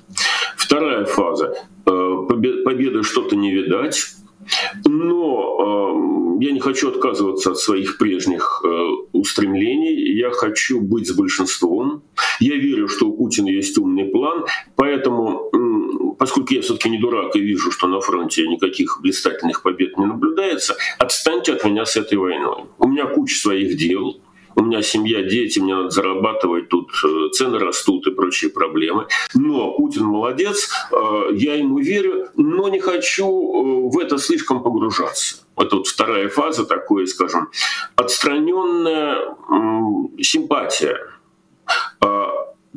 Вторая 0.56 1.04
фаза 1.04 1.54
э,— 1.86 2.16
победы 2.64 3.02
что-то 3.02 3.36
не 3.36 3.52
видать, 3.54 4.14
но 4.84 6.38
э, 6.40 6.44
я 6.44 6.52
не 6.52 6.60
хочу 6.60 6.88
отказываться 6.88 7.52
от 7.52 7.58
своих 7.58 7.98
прежних 7.98 8.62
э, 8.64 8.68
устремлений. 9.12 10.14
Я 10.14 10.30
хочу 10.30 10.80
быть 10.80 11.08
с 11.08 11.12
большинством. 11.12 12.02
Я 12.40 12.56
верю, 12.56 12.88
что 12.88 13.08
у 13.08 13.16
Путина 13.16 13.48
есть 13.48 13.78
умный 13.78 14.04
план. 14.04 14.44
Поэтому, 14.76 15.50
поскольку 16.18 16.54
я 16.54 16.62
все-таки 16.62 16.90
не 16.90 16.98
дурак 16.98 17.36
и 17.36 17.40
вижу, 17.40 17.70
что 17.70 17.86
на 17.86 18.00
фронте 18.00 18.46
никаких 18.46 19.00
блистательных 19.00 19.62
побед 19.62 19.98
не 19.98 20.06
наблюдается, 20.06 20.76
отстаньте 20.98 21.52
от 21.52 21.64
меня 21.64 21.84
с 21.84 21.96
этой 21.96 22.18
войной. 22.18 22.64
У 22.78 22.88
меня 22.88 23.06
куча 23.06 23.36
своих 23.36 23.76
дел 23.76 24.20
у 24.56 24.62
меня 24.62 24.82
семья, 24.82 25.22
дети, 25.22 25.58
мне 25.58 25.74
надо 25.74 25.90
зарабатывать, 25.90 26.68
тут 26.68 26.90
э, 27.04 27.28
цены 27.32 27.58
растут 27.58 28.06
и 28.06 28.12
прочие 28.12 28.50
проблемы. 28.50 29.06
Но 29.34 29.72
Путин 29.72 30.04
молодец, 30.04 30.70
э, 30.92 31.30
я 31.32 31.54
ему 31.54 31.78
верю, 31.78 32.28
но 32.36 32.68
не 32.68 32.78
хочу 32.78 33.26
э, 33.26 33.90
в 33.90 33.98
это 33.98 34.18
слишком 34.18 34.62
погружаться. 34.62 35.38
Это 35.56 35.76
вот 35.76 35.86
вторая 35.86 36.28
фаза, 36.28 36.64
такое, 36.66 37.06
скажем, 37.06 37.48
отстраненная 37.96 39.36
симпатия. 40.20 40.98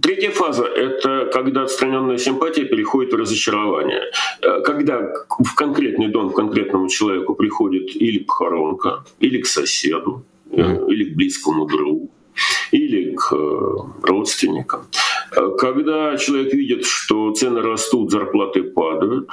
Третья 0.02 0.32
фаза— 0.32 0.64
это 0.66 1.30
когда 1.34 1.64
отстраненная 1.64 2.18
симпатия 2.18 2.66
переходит 2.66 3.14
в 3.14 3.18
разочарование. 3.18 4.04
Когда 4.64 5.14
в 5.40 5.56
конкретный 5.56 6.08
дом 6.08 6.32
к 6.32 6.36
конкретному 6.36 6.88
человеку 6.90 7.36
приходит 7.36 7.96
или 7.96 8.20
похоронка, 8.20 9.04
или 9.20 9.42
к 9.42 9.48
соседу, 9.48 10.24
Э, 10.52 10.88
или 10.88 11.12
к 11.12 11.16
близкому 11.16 11.66
другу, 11.66 12.10
или 12.72 13.16
к 13.16 13.34
э, 13.34 13.72
родственникам. 14.02 14.88
Э, 15.36 15.50
когда 15.58 16.16
человек 16.16 16.54
видит, 16.54 16.86
что 16.86 17.34
цены 17.34 17.62
растут, 17.62 18.12
зарплаты 18.12 18.64
падают, 18.64 19.28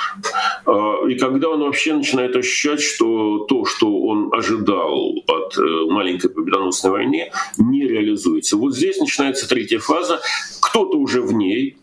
и 1.09 1.15
когда 1.17 1.51
он 1.51 1.61
вообще 1.61 1.95
начинает 1.95 2.35
ощущать, 2.37 2.81
что 2.81 3.47
то, 3.49 3.65
что 3.65 4.01
он 4.01 4.31
ожидал 4.33 5.15
от 5.29 5.57
маленькой 5.91 6.31
победоносной 6.31 6.91
войны, 6.91 7.31
не 7.59 7.84
реализуется. 7.95 8.57
Вот 8.57 8.75
здесь 8.75 8.99
начинается 8.99 9.49
третья 9.49 9.79
фаза. 9.79 10.21
Кто-то 10.61 10.99
уже 10.99 11.23
в 11.23 11.33
ней, 11.33 11.77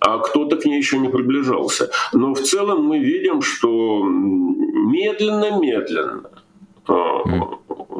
а 0.00 0.18
кто-то 0.18 0.56
к 0.56 0.64
ней 0.64 0.78
еще 0.78 0.98
не 0.98 1.08
приближался. 1.08 1.90
Но 2.12 2.34
в 2.34 2.42
целом 2.42 2.84
мы 2.84 2.98
видим, 2.98 3.42
что 3.42 4.02
медленно-медленно 4.04 6.30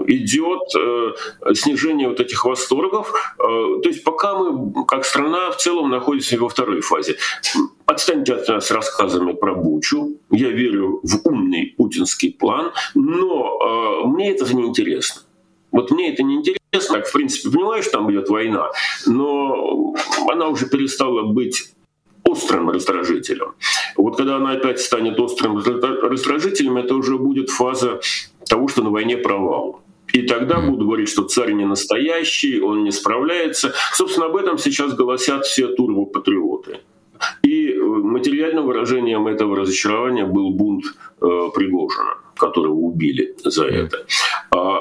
идет 0.09 0.63
э, 0.75 1.55
снижение 1.55 2.09
вот 2.09 2.21
этих 2.21 2.45
восторгов. 2.45 3.13
Э, 3.39 3.81
то 3.83 3.89
есть 3.89 4.05
пока 4.05 4.39
мы, 4.39 4.85
как 4.87 5.05
страна, 5.05 5.51
в 5.51 5.57
целом 5.57 5.91
находимся 5.91 6.39
во 6.39 6.49
второй 6.49 6.81
фазе. 6.81 7.17
Отстаньте 7.87 8.35
от 8.35 8.49
нас 8.49 8.71
рассказами 8.71 9.33
про 9.33 9.55
Бучу. 9.55 10.17
Я 10.31 10.51
верю 10.51 11.01
в 11.03 11.27
умный 11.27 11.75
путинский 11.77 12.33
план, 12.33 12.73
но 12.95 14.05
э, 14.05 14.09
мне 14.09 14.33
это 14.33 14.53
не 14.55 14.67
интересно. 14.67 15.23
Вот 15.71 15.91
мне 15.91 16.13
это 16.13 16.23
не 16.23 16.37
интересно. 16.37 17.03
В 17.03 17.13
принципе, 17.13 17.51
понимаю, 17.51 17.83
что 17.83 17.93
там 17.93 18.11
идет 18.11 18.29
война, 18.29 18.71
но 19.07 19.95
она 20.31 20.49
уже 20.49 20.67
перестала 20.67 21.23
быть 21.23 21.73
острым 22.25 22.71
раздражителем. 22.71 23.55
Вот 23.97 24.17
когда 24.17 24.37
она 24.37 24.53
опять 24.53 24.81
станет 24.81 25.19
острым 25.19 25.59
раздражителем, 25.59 26.77
это 26.77 26.95
уже 26.95 27.17
будет 27.17 27.51
фаза 27.51 28.01
того, 28.49 28.69
что 28.69 28.83
на 28.83 28.91
войне 28.91 29.17
провал. 29.17 29.81
И 30.13 30.23
тогда 30.23 30.61
буду 30.61 30.87
говорить, 30.87 31.09
что 31.09 31.25
царь 31.25 31.53
не 31.53 31.67
настоящий, 31.67 32.61
он 32.61 32.85
не 32.85 32.91
справляется. 32.91 33.75
Собственно, 33.93 34.27
об 34.27 34.37
этом 34.37 34.59
сейчас 34.59 34.95
голосят 34.95 35.45
все 35.45 35.69
турбопатриоты. 35.69 36.81
И 37.43 37.73
э, 37.73 37.83
материальным 37.83 38.67
выражением 38.67 39.27
этого 39.27 39.57
разочарования 39.57 40.25
был 40.25 40.51
бунт 40.51 40.85
э, 41.21 41.51
Пригожина, 41.55 42.17
которого 42.39 42.75
убили 42.75 43.35
за 43.45 43.67
это. 43.67 44.07
А, 44.51 44.81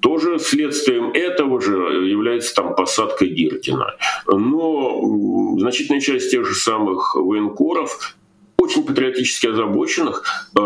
тоже 0.00 0.38
следствием 0.38 1.10
этого 1.12 1.60
же 1.60 1.72
является 1.72 2.54
там 2.54 2.74
посадка 2.74 3.26
Гиркина. 3.26 3.94
Но 4.28 5.56
значительная 5.58 6.00
часть 6.00 6.30
тех 6.30 6.46
же 6.46 6.54
самых 6.54 7.14
военкоров 7.14 8.16
очень 8.58 8.84
патриотически 8.84 9.48
озабоченных, 9.48 10.24
э, 10.56 10.60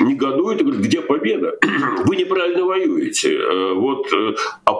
негодует 0.00 0.60
и 0.60 0.64
говорит, 0.64 0.84
где 0.84 1.00
победа? 1.00 1.58
Вы 2.04 2.16
неправильно 2.16 2.64
воюете. 2.64 3.36
Э, 3.36 3.72
вот 3.74 4.12
э, 4.12 4.34
а 4.64 4.74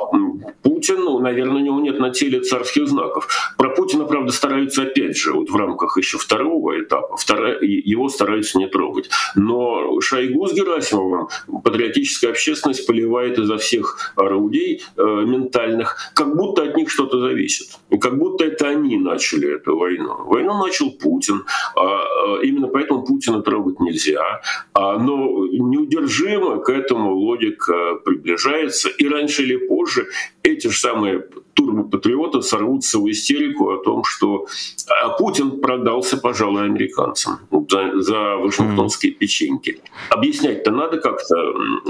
Путин, 0.78 1.02
ну, 1.02 1.18
наверное, 1.18 1.56
у 1.56 1.64
него 1.64 1.80
нет 1.80 1.98
на 1.98 2.10
теле 2.10 2.40
царских 2.40 2.86
знаков. 2.86 3.28
Про 3.56 3.70
Путина, 3.70 4.04
правда, 4.04 4.30
стараются 4.30 4.82
опять 4.82 5.16
же, 5.16 5.32
вот 5.32 5.50
в 5.50 5.56
рамках 5.56 5.98
еще 5.98 6.18
второго 6.18 6.80
этапа, 6.80 7.16
вторая, 7.16 7.58
его 7.62 8.08
стараются 8.08 8.58
не 8.58 8.68
трогать. 8.68 9.10
Но 9.34 10.00
Шойгу 10.00 10.46
с 10.46 10.52
Герасимовым 10.52 11.28
патриотическая 11.64 12.30
общественность 12.30 12.86
поливает 12.86 13.38
изо 13.38 13.56
всех 13.56 14.12
орудий 14.14 14.82
э, 14.96 15.02
ментальных, 15.02 16.12
как 16.14 16.36
будто 16.36 16.62
от 16.62 16.76
них 16.76 16.90
что-то 16.90 17.18
зависит. 17.18 17.70
И 17.90 17.98
как 17.98 18.16
будто 18.16 18.44
это 18.44 18.68
они 18.68 18.98
начали 18.98 19.56
эту 19.56 19.76
войну. 19.76 20.26
Войну 20.26 20.64
начал 20.64 20.92
Путин. 20.92 21.42
А, 21.74 21.80
а, 21.80 22.40
именно 22.42 22.68
поэтому 22.68 23.02
Путина 23.02 23.42
трогать 23.42 23.80
нельзя. 23.80 24.42
А, 24.74 24.96
но 24.98 25.44
неудержимо 25.48 26.58
к 26.58 26.70
этому 26.70 27.14
логика 27.14 27.96
приближается. 28.04 28.88
И 28.90 29.08
раньше 29.08 29.42
или 29.42 29.56
позже 29.56 30.06
эти 30.42 30.67
же 30.70 30.78
самые 30.78 31.24
турбопатриоты 31.54 32.42
сорвутся 32.42 32.98
в 32.98 33.10
истерику 33.10 33.70
о 33.70 33.82
том, 33.82 34.04
что 34.04 34.46
а, 34.88 35.08
Путин 35.10 35.60
продался, 35.60 36.16
пожалуй, 36.16 36.64
американцам 36.64 37.40
за, 37.68 38.00
за 38.00 38.36
вашингтонские 38.36 39.12
печеньки. 39.12 39.80
Объяснять-то 40.10 40.70
надо 40.70 40.98
как-то 40.98 41.36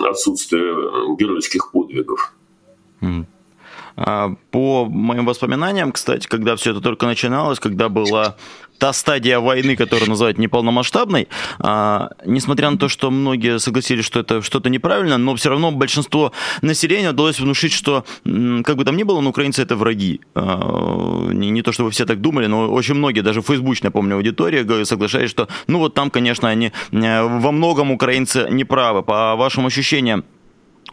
отсутствие 0.09 1.17
геройских 1.17 1.71
подвигов. 1.73 2.33
По 3.97 4.85
моим 4.85 5.27
воспоминаниям, 5.27 5.91
кстати, 5.91 6.29
когда 6.29 6.55
все 6.55 6.71
это 6.71 6.81
только 6.81 7.07
начиналось, 7.07 7.59
когда 7.59 7.89
была 7.89 8.37
та 8.79 8.93
стадия 8.93 9.41
войны, 9.41 9.77
которую 9.77 10.09
называют 10.09 10.39
неполномасштабной, 10.39 11.29
а, 11.59 12.11
несмотря 12.25 12.71
на 12.71 12.79
то, 12.79 12.89
что 12.89 13.11
многие 13.11 13.59
согласились, 13.59 14.05
что 14.05 14.21
это 14.21 14.43
что-то 14.43 14.71
неправильно, 14.71 15.19
но 15.19 15.35
все 15.35 15.51
равно 15.51 15.73
большинство 15.73 16.33
населения 16.63 17.11
удалось 17.11 17.41
внушить, 17.41 17.73
что, 17.73 18.05
как 18.25 18.77
бы 18.77 18.85
там 18.85 18.97
ни 18.97 19.03
было, 19.03 19.21
но 19.21 19.31
украинцы 19.31 19.63
это 19.63 19.77
враги. 19.77 20.21
А, 20.35 21.29
не, 21.33 21.51
не 21.51 21.63
то, 21.63 21.73
чтобы 21.73 21.91
все 21.91 22.07
так 22.07 22.21
думали, 22.21 22.47
но 22.47 22.71
очень 22.71 22.95
многие, 22.95 23.21
даже 23.21 23.43
фейсбучная, 23.43 23.91
помню, 23.91 24.17
аудитория 24.17 24.85
соглашались, 24.85 25.31
что, 25.31 25.49
ну 25.67 25.79
вот 25.79 25.95
там, 25.95 26.11
конечно, 26.11 26.49
они 26.49 26.73
э, 26.93 27.23
во 27.23 27.53
многом 27.53 27.91
украинцы 27.91 28.47
неправы. 28.51 29.03
По 29.03 29.37
вашим 29.37 29.67
ощущениям, 29.67 30.25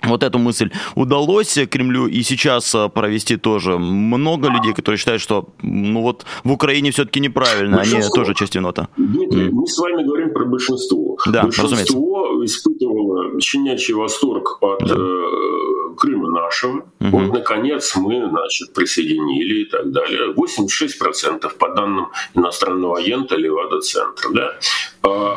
вот 0.07 0.23
эту 0.23 0.39
мысль 0.39 0.71
удалось 0.95 1.57
Кремлю 1.69 2.07
и 2.07 2.23
сейчас 2.23 2.75
э, 2.75 2.89
провести 2.89 3.37
тоже. 3.37 3.77
Много 3.77 4.49
людей, 4.49 4.73
которые 4.73 4.97
считают, 4.97 5.21
что 5.21 5.49
ну 5.61 6.01
вот 6.01 6.25
в 6.43 6.51
Украине 6.51 6.91
все-таки 6.91 7.19
неправильно, 7.19 7.77
большинство. 7.77 8.13
они 8.13 8.15
тоже 8.15 8.33
часть 8.35 8.55
винота. 8.55 8.87
Дмитрий, 8.97 9.47
mm. 9.47 9.51
мы 9.51 9.67
с 9.67 9.77
вами 9.77 10.03
говорим 10.03 10.33
про 10.33 10.45
большинство. 10.45 11.17
Да, 11.25 11.43
Большинство 11.43 12.27
разумеется. 12.27 12.45
испытывало 12.45 13.39
щенячий 13.41 13.93
восторг 13.93 14.57
от 14.61 14.79
да. 14.79 14.95
э, 14.95 15.74
Крыма 15.95 16.29
нашего. 16.29 16.85
Угу. 16.99 17.09
Вот, 17.09 17.33
наконец, 17.33 17.95
мы, 17.95 18.29
значит, 18.29 18.73
присоединили 18.73 19.61
и 19.61 19.65
так 19.65 19.91
далее. 19.91 20.33
86% 20.33 21.57
по 21.57 21.69
данным 21.69 22.11
иностранного 22.33 22.97
агента 22.97 23.35
Левада-центра. 23.35 24.29
Да? 24.33 24.59
А, 25.03 25.35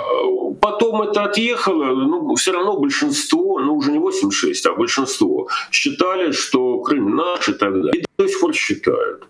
потом 0.60 1.02
это 1.02 1.24
отъехало, 1.24 1.84
ну, 1.94 2.34
все 2.34 2.52
равно 2.52 2.78
большинство, 2.78 3.58
ну, 3.60 3.76
уже 3.76 3.92
не 3.92 3.98
86, 3.98 4.66
а 4.66 4.74
большинство 4.74 5.48
считали, 5.70 6.32
что 6.32 6.80
Крым 6.80 7.16
наш 7.16 7.48
и 7.48 7.52
так 7.52 7.72
далее. 7.72 8.02
И 8.02 8.04
до 8.18 8.28
сих 8.28 8.40
пор 8.40 8.54
считают. 8.54 9.24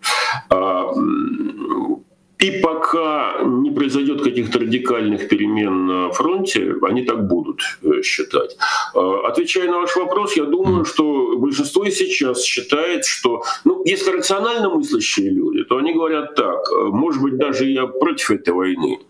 И 2.38 2.60
пока 2.62 3.42
не 3.44 3.70
произойдет 3.70 4.22
каких-то 4.22 4.60
радикальных 4.60 5.28
перемен 5.28 5.86
на 5.86 6.10
фронте, 6.12 6.74
они 6.82 7.02
так 7.02 7.26
будут 7.26 7.60
э, 7.82 8.02
считать. 8.02 8.56
А, 8.94 9.26
отвечая 9.28 9.68
на 9.68 9.80
ваш 9.80 9.96
вопрос, 9.96 10.36
я 10.36 10.44
думаю, 10.44 10.84
что 10.84 11.36
большинство 11.36 11.84
и 11.84 11.90
сейчас 11.90 12.44
считает, 12.44 13.04
что, 13.04 13.42
ну, 13.64 13.82
если 13.84 14.12
рационально 14.12 14.70
мыслящие 14.70 15.30
люди, 15.30 15.64
то 15.64 15.78
они 15.78 15.92
говорят 15.92 16.36
так, 16.36 16.60
э, 16.70 16.84
может 16.84 17.22
быть, 17.22 17.36
даже 17.38 17.64
я 17.64 17.86
против 17.86 18.30
этой 18.30 18.54
войны, 18.54 19.00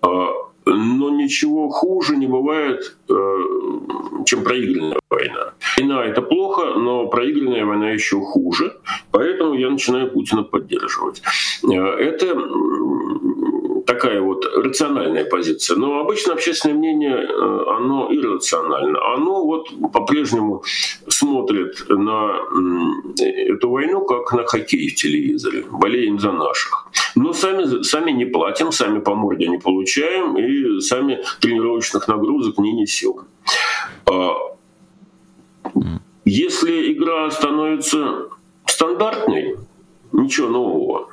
а, 0.00 0.28
но 0.64 1.10
ничего 1.10 1.68
хуже 1.68 2.16
не 2.16 2.26
бывает, 2.26 2.96
э, 3.08 3.38
чем 4.26 4.44
проигранная 4.44 4.98
война. 5.10 5.52
Война— 5.76 6.04
это 6.06 6.22
плохо, 6.22 6.74
но 6.78 7.06
проигранная 7.06 7.64
война 7.64 7.90
еще 7.90 8.20
хуже, 8.20 8.76
поэтому 9.10 9.54
я 9.54 9.70
начинаю 9.70 10.10
Путина 10.10 10.42
поддерживать. 10.42 11.22
Э, 11.64 11.76
это 11.76 12.34
такая 13.94 14.20
вот 14.20 14.44
рациональная 14.44 15.24
позиция. 15.24 15.76
Но 15.76 16.00
обычно 16.00 16.32
общественное 16.32 16.76
мнение, 16.76 17.16
э, 17.16 17.76
оно 17.76 18.08
иррационально. 18.10 18.98
Оно 19.14 19.44
вот 19.44 19.68
по-прежнему 19.92 20.62
смотрит 21.08 21.84
на 21.88 22.36
эту 23.18 23.70
войну 23.70 24.04
как 24.04 24.32
на 24.32 24.44
хоккей 24.44 24.88
в 24.88 24.94
телевизоре. 24.94 25.64
Болеем 25.70 26.18
за 26.18 26.32
наших. 26.32 26.88
Но 27.16 27.32
сами, 27.32 27.82
сами 27.82 28.12
не 28.12 28.24
платим, 28.24 28.72
сами 28.72 29.00
по 29.00 29.14
морде 29.14 29.48
не 29.48 29.58
получаем 29.58 30.36
и 30.36 30.80
сами 30.80 31.22
тренировочных 31.40 32.08
нагрузок 32.08 32.58
не 32.58 32.72
несем. 32.72 33.16
А, 34.06 34.32
если 36.24 36.92
игра 36.92 37.30
становится 37.30 38.28
стандартной, 38.66 39.56
ничего 40.12 40.48
нового. 40.48 41.11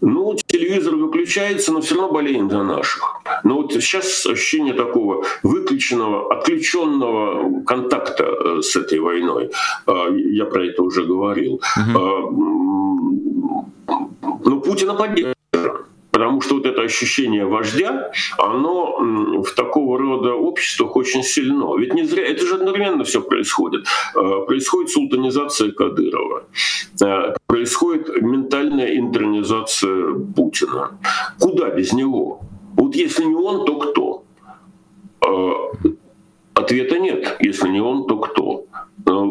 Ну, 0.00 0.36
телевизор 0.46 0.96
выключается, 0.96 1.72
но 1.72 1.80
все 1.80 1.94
равно 1.94 2.12
болеем 2.12 2.50
за 2.50 2.62
наших. 2.62 3.22
Но 3.42 3.62
вот 3.62 3.72
сейчас 3.72 4.26
ощущение 4.26 4.74
такого 4.74 5.24
выключенного, 5.42 6.34
отключенного 6.34 7.62
контакта 7.64 8.24
э, 8.24 8.62
с 8.62 8.76
этой 8.76 8.98
войной. 9.00 9.50
А, 9.86 10.08
я 10.10 10.44
про 10.44 10.66
это 10.66 10.82
уже 10.82 11.04
говорил. 11.04 11.60
Угу. 11.76 13.70
Но 14.44 14.60
Путина 14.60 14.94
поддерживает. 14.94 15.33
Потому 16.14 16.40
что 16.40 16.54
вот 16.54 16.66
это 16.66 16.82
ощущение 16.82 17.44
вождя, 17.44 18.12
оно 18.38 19.42
в 19.42 19.50
такого 19.56 19.98
рода 19.98 20.34
обществах 20.34 20.94
очень 20.94 21.24
сильно. 21.24 21.76
Ведь 21.76 21.92
не 21.92 22.04
зря, 22.04 22.22
это 22.24 22.46
же 22.46 22.54
одновременно 22.54 23.02
все 23.02 23.20
происходит. 23.20 23.86
Э, 24.14 24.46
происходит 24.46 24.90
султанизация 24.90 25.72
Кадырова, 25.72 26.44
э, 27.02 27.34
происходит 27.48 28.22
ментальная 28.22 28.96
интернизация 28.96 30.14
Путина. 30.36 31.00
Куда 31.40 31.70
без 31.70 31.92
него? 31.92 32.42
Вот 32.76 32.94
если 32.94 33.24
не 33.24 33.34
он, 33.34 33.66
то 33.66 33.78
кто? 33.80 34.24
Э, 35.26 35.88
ответа 36.54 37.00
нет. 37.00 37.38
Если 37.40 37.68
не 37.70 37.80
он, 37.80 38.06
то 38.06 38.18
кто? 38.18 38.66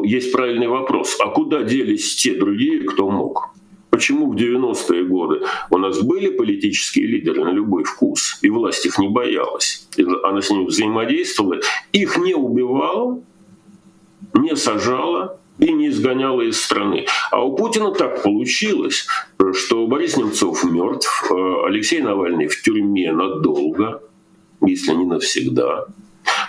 Есть 0.04 0.34
правильный 0.34 0.68
вопрос. 0.68 1.18
А 1.22 1.30
куда 1.30 1.64
делись 1.64 2.18
те 2.18 2.36
другие, 2.36 2.82
кто 2.82 3.10
мог? 3.10 3.54
Почему 3.94 4.32
в 4.32 4.36
90-е 4.36 5.04
годы 5.04 5.42
у 5.70 5.78
нас 5.78 6.02
были 6.02 6.32
политические 6.32 7.06
лидеры 7.06 7.44
на 7.44 7.52
любой 7.52 7.84
вкус, 7.84 8.40
и 8.42 8.50
власть 8.50 8.88
их 8.88 8.98
не 8.98 9.08
боялась, 9.08 9.88
она 10.24 10.42
с 10.42 10.50
ними 10.50 10.66
взаимодействовала, 10.66 11.60
их 11.92 12.18
не 12.18 12.34
убивала, 12.34 13.22
не 14.34 14.56
сажала 14.56 15.40
и 15.60 15.72
не 15.72 15.90
изгоняла 15.90 16.42
из 16.42 16.60
страны. 16.60 17.06
А 17.30 17.46
у 17.46 17.56
Путина 17.56 17.92
так 17.92 18.24
получилось, 18.24 19.06
что 19.54 19.86
Борис 19.86 20.18
Немцов 20.18 20.64
мертв, 20.64 21.30
э, 21.30 21.68
Алексей 21.68 22.02
Навальный 22.02 22.48
в 22.48 22.60
тюрьме 22.64 23.12
надолго, 23.12 24.02
если 24.66 24.96
не 24.96 25.06
навсегда. 25.06 25.86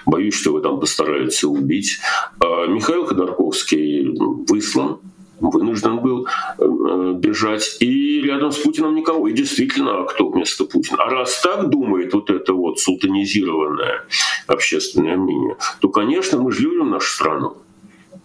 Боюсь, 0.06 0.32
что 0.32 0.48
его 0.48 0.60
там 0.60 0.80
постараются 0.80 1.46
убить. 1.46 1.98
А 2.40 2.66
Михаил 2.68 3.04
Ходорковский 3.04 4.16
выслан 4.48 5.00
вынужден 5.40 5.98
был 5.98 6.26
э, 6.58 7.12
бежать. 7.16 7.76
И 7.80 8.20
рядом 8.20 8.52
с 8.52 8.58
Путиным 8.58 8.94
никого. 8.94 9.28
И 9.28 9.32
действительно, 9.32 10.00
а 10.00 10.04
кто 10.04 10.28
вместо 10.28 10.64
Путина? 10.64 11.02
А 11.02 11.10
раз 11.10 11.40
так 11.40 11.68
думает 11.70 12.14
вот 12.14 12.30
это 12.30 12.52
вот 12.52 12.78
султанизированное 12.80 14.04
общественное 14.46 15.16
мнение, 15.16 15.56
то, 15.80 15.88
конечно, 15.88 16.38
мы 16.38 16.52
же 16.52 16.62
любим 16.62 16.90
нашу 16.90 17.14
страну 17.14 17.56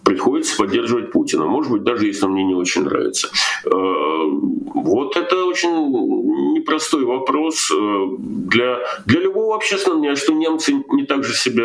приходится 0.04 0.58
поддерживать 0.58 1.12
Путина. 1.12 1.46
Может 1.46 1.72
быть, 1.72 1.84
даже 1.84 2.08
если 2.08 2.26
он 2.26 2.32
мне 2.32 2.44
не 2.44 2.56
очень 2.56 2.84
нравится. 2.84 3.30
Э, 3.66 3.70
вот 3.70 5.18
это 5.18 5.46
очень 5.46 6.54
непростой 6.54 7.04
вопрос 7.04 7.72
э, 7.72 8.08
для, 8.20 8.80
для 9.06 9.20
любого 9.22 9.56
общественного 9.56 10.00
мнения, 10.00 10.16
что 10.16 10.34
немцы 10.34 10.74
не 10.92 11.06
так 11.06 11.24
же 11.24 11.36
себя 11.36 11.64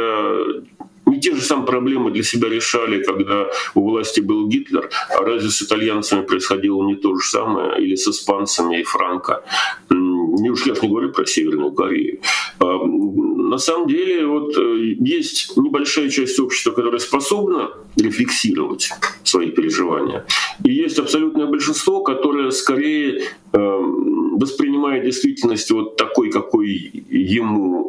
не 1.06 1.20
те 1.20 1.34
же 1.34 1.42
самые 1.42 1.66
проблемы 1.66 2.10
для 2.10 2.22
себя 2.22 2.48
решали, 2.48 3.02
когда 3.02 3.48
у 3.74 3.82
власти 3.90 4.20
был 4.20 4.48
Гитлер, 4.48 4.90
а 5.10 5.22
разве 5.22 5.50
с 5.50 5.62
итальянцами 5.62 6.22
происходило 6.22 6.82
не 6.82 6.96
то 6.96 7.14
же 7.16 7.28
самое, 7.28 7.82
или 7.82 7.94
с 7.94 8.08
испанцами 8.08 8.80
и 8.80 8.84
Франко? 8.84 9.44
Не 9.90 10.50
уж 10.50 10.66
я 10.66 10.74
не 10.82 10.88
говорю 10.88 11.12
про 11.12 11.26
Северную 11.26 11.72
Корею. 11.72 12.20
А, 12.58 12.78
на 12.84 13.58
самом 13.58 13.86
деле 13.86 14.26
вот 14.26 14.56
э, 14.56 14.94
есть 14.98 15.56
небольшая 15.56 16.08
часть 16.08 16.40
общества, 16.40 16.72
которая 16.72 16.98
способна 16.98 17.70
рефлексировать 17.96 18.90
свои 19.22 19.50
переживания. 19.50 20.24
И 20.64 20.72
есть 20.72 20.98
абсолютное 20.98 21.46
большинство, 21.46 22.02
которое 22.02 22.50
скорее 22.50 23.22
э, 23.52 23.58
воспринимает 23.58 25.04
действительность 25.04 25.70
вот 25.70 25.96
такой, 25.96 26.30
какой 26.30 26.68
ему 26.68 27.84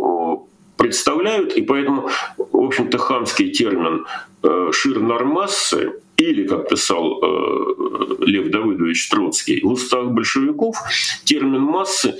представляют, 0.78 1.54
и 1.54 1.62
поэтому, 1.62 2.10
в 2.38 2.66
общем-то, 2.66 2.98
хамский 2.98 3.52
термин 3.52 4.06
э, 4.44 4.72
«шир 4.72 5.00
нормассы» 5.00 5.94
или, 6.18 6.48
как 6.48 6.70
писал 6.70 7.20
э, 7.22 8.26
Лев 8.26 8.50
Давыдович 8.50 9.10
Троцкий, 9.10 9.62
в 9.62 9.72
устах 9.72 10.08
большевиков 10.12 10.78
термин 11.24 11.62
«массы» 11.62 12.16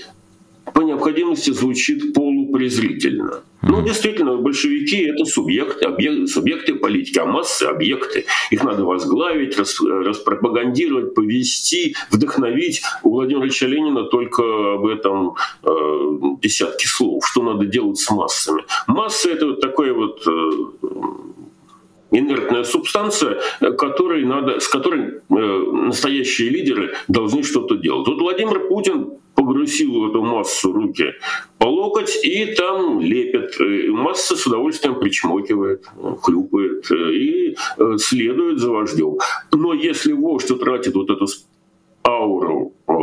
по 0.74 0.82
необходимости 0.82 1.52
звучит 1.52 2.14
полупрезрительно. 2.56 3.42
Ну, 3.62 3.82
действительно, 3.82 4.38
большевики— 4.38 5.06
это 5.08 5.26
субъекты, 5.26 5.86
объекты, 5.86 6.28
субъекты 6.28 6.76
политики, 6.76 7.18
а 7.20 7.26
массы— 7.26 7.64
объекты. 7.66 8.26
Их 8.52 8.64
надо 8.64 8.86
возглавить, 8.86 9.58
рас, 9.58 9.82
распропагандировать, 9.82 11.16
повести, 11.16 11.96
вдохновить. 12.12 12.82
У 13.04 13.12
Владимира 13.12 13.46
Ильича 13.46 13.66
Ленина 13.66 14.04
только 14.04 14.44
об 14.76 14.86
этом 14.86 15.36
э, 15.64 15.70
десятки 16.42 16.86
слов. 16.86 17.26
Что 17.28 17.44
надо 17.44 17.66
делать 17.66 17.98
с 17.98 18.10
массами? 18.12 18.64
Массы— 18.88 19.30
это 19.32 19.48
вот 19.48 19.62
такое 19.62 19.94
вот 19.94 20.22
э, 20.28 20.32
инертная 22.12 22.64
субстанция, 22.64 23.40
которой 23.78 24.26
надо, 24.26 24.60
с 24.60 24.68
которой 24.68 25.02
э, 25.02 25.34
настоящие 25.88 26.50
лидеры 26.50 26.94
должны 27.08 27.42
что-то 27.42 27.76
делать. 27.76 28.08
Вот 28.08 28.20
Владимир 28.20 28.68
Путин 28.68 29.08
погрузил 29.46 30.00
в 30.00 30.10
эту 30.10 30.24
массу 30.24 30.72
руки 30.72 31.14
по 31.58 31.66
локоть 31.66 32.18
и 32.24 32.54
там 32.56 33.00
лепит. 33.00 33.56
Масса 33.92 34.36
с 34.36 34.46
удовольствием 34.48 35.00
причмокивает, 35.00 35.86
хлюпает 36.22 36.90
и 36.92 37.56
э, 37.78 37.98
следует 37.98 38.60
за 38.60 38.72
вождем. 38.72 39.18
Но 39.52 39.74
если 39.74 40.14
вождь 40.14 40.50
утратит 40.52 40.96
вот 40.96 41.10
эту 41.10 41.28
ауру 42.04 42.74
э, 42.88 42.94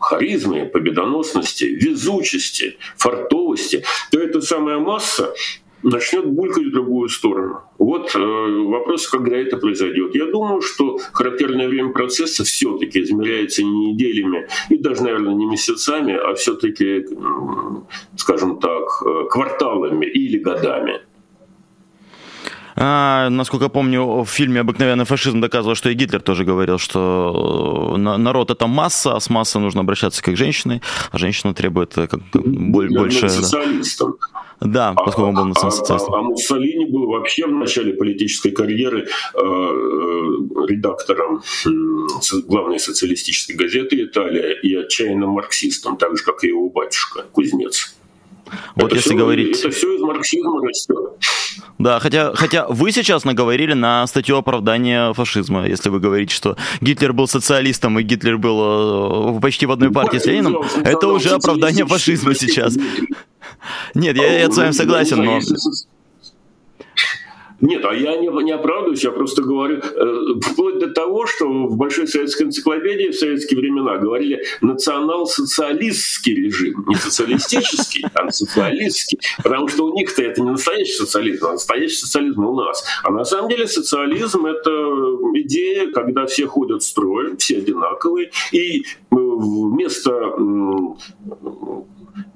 харизмы, 0.00 0.66
победоносности, 0.66 1.64
везучести, 1.64 2.76
фартовости, 2.96 3.84
то 4.10 4.18
эта 4.18 4.40
самая 4.40 4.78
масса 4.78 5.34
начнет 5.82 6.26
булькать 6.26 6.66
в 6.66 6.72
другую 6.72 7.08
сторону. 7.08 7.60
Вот 7.78 8.14
э, 8.14 8.18
вопрос, 8.18 9.06
когда 9.08 9.36
это 9.36 9.56
произойдет. 9.56 10.14
Я 10.14 10.26
думаю, 10.26 10.60
что 10.60 10.98
характерное 11.12 11.68
время 11.68 11.90
процесса 11.90 12.44
все-таки 12.44 13.02
измеряется 13.02 13.62
не 13.62 13.92
неделями 13.92 14.48
и 14.70 14.78
даже, 14.78 15.02
наверное, 15.02 15.34
не 15.34 15.46
месяцами, 15.46 16.14
а 16.14 16.34
все-таки, 16.34 17.06
скажем 18.16 18.58
так, 18.58 19.02
э, 19.06 19.28
кварталами 19.30 20.06
или 20.06 20.38
годами. 20.38 21.00
А, 22.80 23.28
насколько 23.28 23.68
помню, 23.68 24.22
в 24.22 24.26
фильме 24.26 24.60
«Обыкновенный 24.60 25.04
фашизм» 25.04 25.40
доказывал, 25.40 25.74
что 25.74 25.90
и 25.90 25.94
Гитлер 25.94 26.20
тоже 26.20 26.44
говорил, 26.44 26.78
что 26.78 27.94
э, 27.96 27.98
народ— 27.98 28.50
это 28.52 28.68
масса, 28.68 29.16
а 29.16 29.20
с 29.20 29.28
массой 29.30 29.60
нужно 29.60 29.80
обращаться 29.80 30.22
как 30.22 30.34
к 30.34 30.36
женщине, 30.36 30.80
а 31.10 31.18
женщина 31.18 31.54
требует 31.54 31.98
э, 31.98 32.06
как, 32.06 32.20
больше... 32.32 33.28
Социалистом. 33.28 34.14
Да, 34.60 34.90
а, 34.90 34.94
поскольку 34.94 35.30
он 35.30 35.34
был 35.36 35.44
национал-социалистом. 35.44 36.14
А, 36.14 36.16
а, 36.16 36.20
а 36.20 36.22
Муссолини 36.22 36.86
был 36.86 37.06
вообще 37.06 37.46
в 37.46 37.52
начале 37.52 37.92
политической 37.92 38.50
карьеры 38.50 39.02
э, 39.02 39.38
э, 39.38 39.42
редактором 40.66 41.42
э, 41.64 42.40
главной 42.46 42.80
социалистической 42.80 43.54
газеты 43.54 44.02
«Италия» 44.02 44.52
и 44.60 44.74
отчаянным 44.74 45.30
марксистом, 45.30 45.96
так 45.96 46.16
же, 46.16 46.24
как 46.24 46.42
и 46.42 46.48
его 46.48 46.68
батюшка, 46.70 47.22
кузнец. 47.32 47.94
Вот 48.74 48.86
это 48.86 48.96
если 48.96 49.10
все, 49.10 49.18
говорить... 49.18 49.58
Это 49.58 49.70
все 49.70 49.94
из 49.94 50.00
марксизма 50.00 50.66
растет. 50.66 50.96
Да, 51.78 52.00
хотя, 52.00 52.34
хотя 52.34 52.66
вы 52.68 52.92
сейчас 52.92 53.24
наговорили 53.24 53.74
на 53.74 54.06
статью 54.06 54.36
оправдания 54.36 55.12
фашизма, 55.12 55.66
если 55.66 55.90
вы 55.90 56.00
говорите, 56.00 56.34
что 56.34 56.56
Гитлер 56.80 57.12
был 57.12 57.28
социалистом 57.28 57.98
и 57.98 58.02
Гитлер 58.02 58.38
был 58.38 59.36
э, 59.36 59.40
почти 59.40 59.66
в 59.66 59.72
одной 59.72 59.92
партии 59.92 60.18
с 60.18 60.26
Лениным, 60.26 60.62
это 60.84 61.08
уже 61.08 61.30
оправдание 61.30 61.86
фашизма 61.86 62.34
сейчас. 62.34 62.76
Нет, 63.94 64.16
я, 64.16 64.40
я 64.40 64.50
с 64.50 64.56
вами 64.56 64.72
согласен, 64.72 65.22
но... 65.22 65.40
Нет, 67.60 67.84
а 67.84 67.92
я 67.92 68.16
не, 68.16 68.28
не 68.44 68.52
оправдываюсь, 68.52 69.02
я 69.02 69.10
просто 69.10 69.42
говорю, 69.42 69.78
э, 69.78 70.40
вплоть 70.42 70.78
до 70.78 70.90
того, 70.90 71.26
что 71.26 71.48
в 71.48 71.76
Большой 71.76 72.06
советской 72.06 72.44
энциклопедии 72.44 73.10
в 73.10 73.16
советские 73.16 73.58
времена 73.58 73.96
говорили 73.96 74.44
национал-социалистский 74.60 76.34
режим, 76.36 76.84
не 76.86 76.94
социалистический, 76.94 78.04
а 78.14 78.30
социалистский, 78.30 79.18
потому 79.42 79.66
что 79.66 79.86
у 79.86 79.94
них-то 79.94 80.22
это 80.22 80.40
не 80.40 80.50
настоящий 80.50 80.92
социализм, 80.92 81.46
а 81.46 81.52
настоящий 81.52 81.96
социализм 81.96 82.44
у 82.44 82.54
нас. 82.54 82.84
А 83.02 83.10
на 83.10 83.24
самом 83.24 83.48
деле 83.48 83.66
социализм— 83.66 84.46
это 84.46 84.70
идея, 85.34 85.90
когда 85.90 86.26
все 86.26 86.46
ходят 86.46 86.84
строем, 86.84 87.38
все 87.38 87.58
одинаковые, 87.58 88.30
и 88.52 88.82
э, 88.82 88.84
вместо 89.10 90.12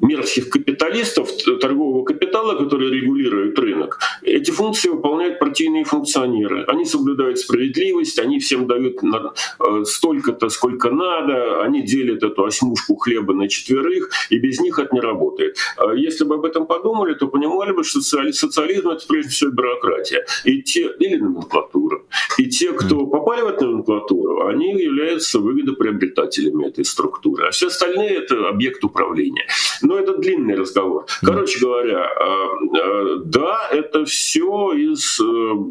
мерзких 0.01 0.51
капиталистов, 0.51 1.31
торгового 1.61 2.05
капитала, 2.05 2.57
который 2.57 2.91
регулирует 2.91 3.59
рынок, 3.59 3.99
эти 4.23 4.51
функции 4.51 4.89
выполняют 4.89 5.39
партийные 5.39 5.85
функционеры. 5.85 6.65
Они 6.65 6.85
соблюдают 6.85 7.39
справедливость, 7.39 8.19
они 8.19 8.39
всем 8.39 8.67
дают 8.67 8.97
э, 9.03 9.85
столько-то, 9.85 10.49
сколько 10.49 10.91
надо, 10.91 11.63
они 11.63 11.83
делят 11.83 12.23
эту 12.23 12.45
осьмушку 12.45 12.97
хлеба 12.97 13.35
на 13.35 13.49
четверых, 13.49 14.11
и 14.31 14.39
без 14.39 14.61
них 14.61 14.79
это 14.79 14.95
не 14.95 15.01
работает. 15.01 15.57
А 15.77 15.93
если 15.95 16.25
бы 16.25 16.37
об 16.37 16.45
этом 16.45 16.67
подумали, 16.67 17.15
то 17.15 17.27
понимали 17.29 17.73
бы, 17.73 17.85
что 17.85 18.01
социализм— 18.01 18.89
это 18.91 19.07
прежде 19.07 19.31
всего 19.31 19.51
бюрократия. 19.51 20.25
И 20.45 20.63
те, 20.63 20.91
или 20.99 21.17
номенклатура. 21.17 22.03
И 22.39 22.47
те, 22.47 22.73
кто 22.73 23.07
попали 23.07 23.43
в 23.43 23.47
эту 23.47 23.67
номенклатуру, 23.67 24.47
они 24.47 24.73
являются 24.83 25.39
выгодоприобретателями 25.39 26.69
этой 26.69 26.85
структуры. 26.85 27.49
А 27.49 27.51
все 27.51 27.67
остальные— 27.67 28.11
это 28.11 28.49
объект 28.49 28.85
управления. 28.85 29.47
Но 29.81 29.99
это 29.99 30.17
длинный 30.19 30.55
разговор. 30.55 31.07
Короче 31.23 31.61
говоря, 31.61 32.05
а, 32.05 32.25
а, 32.25 33.17
да, 33.25 33.69
это 33.71 34.05
все 34.05 34.73
из 34.73 35.21
э, 35.21 35.25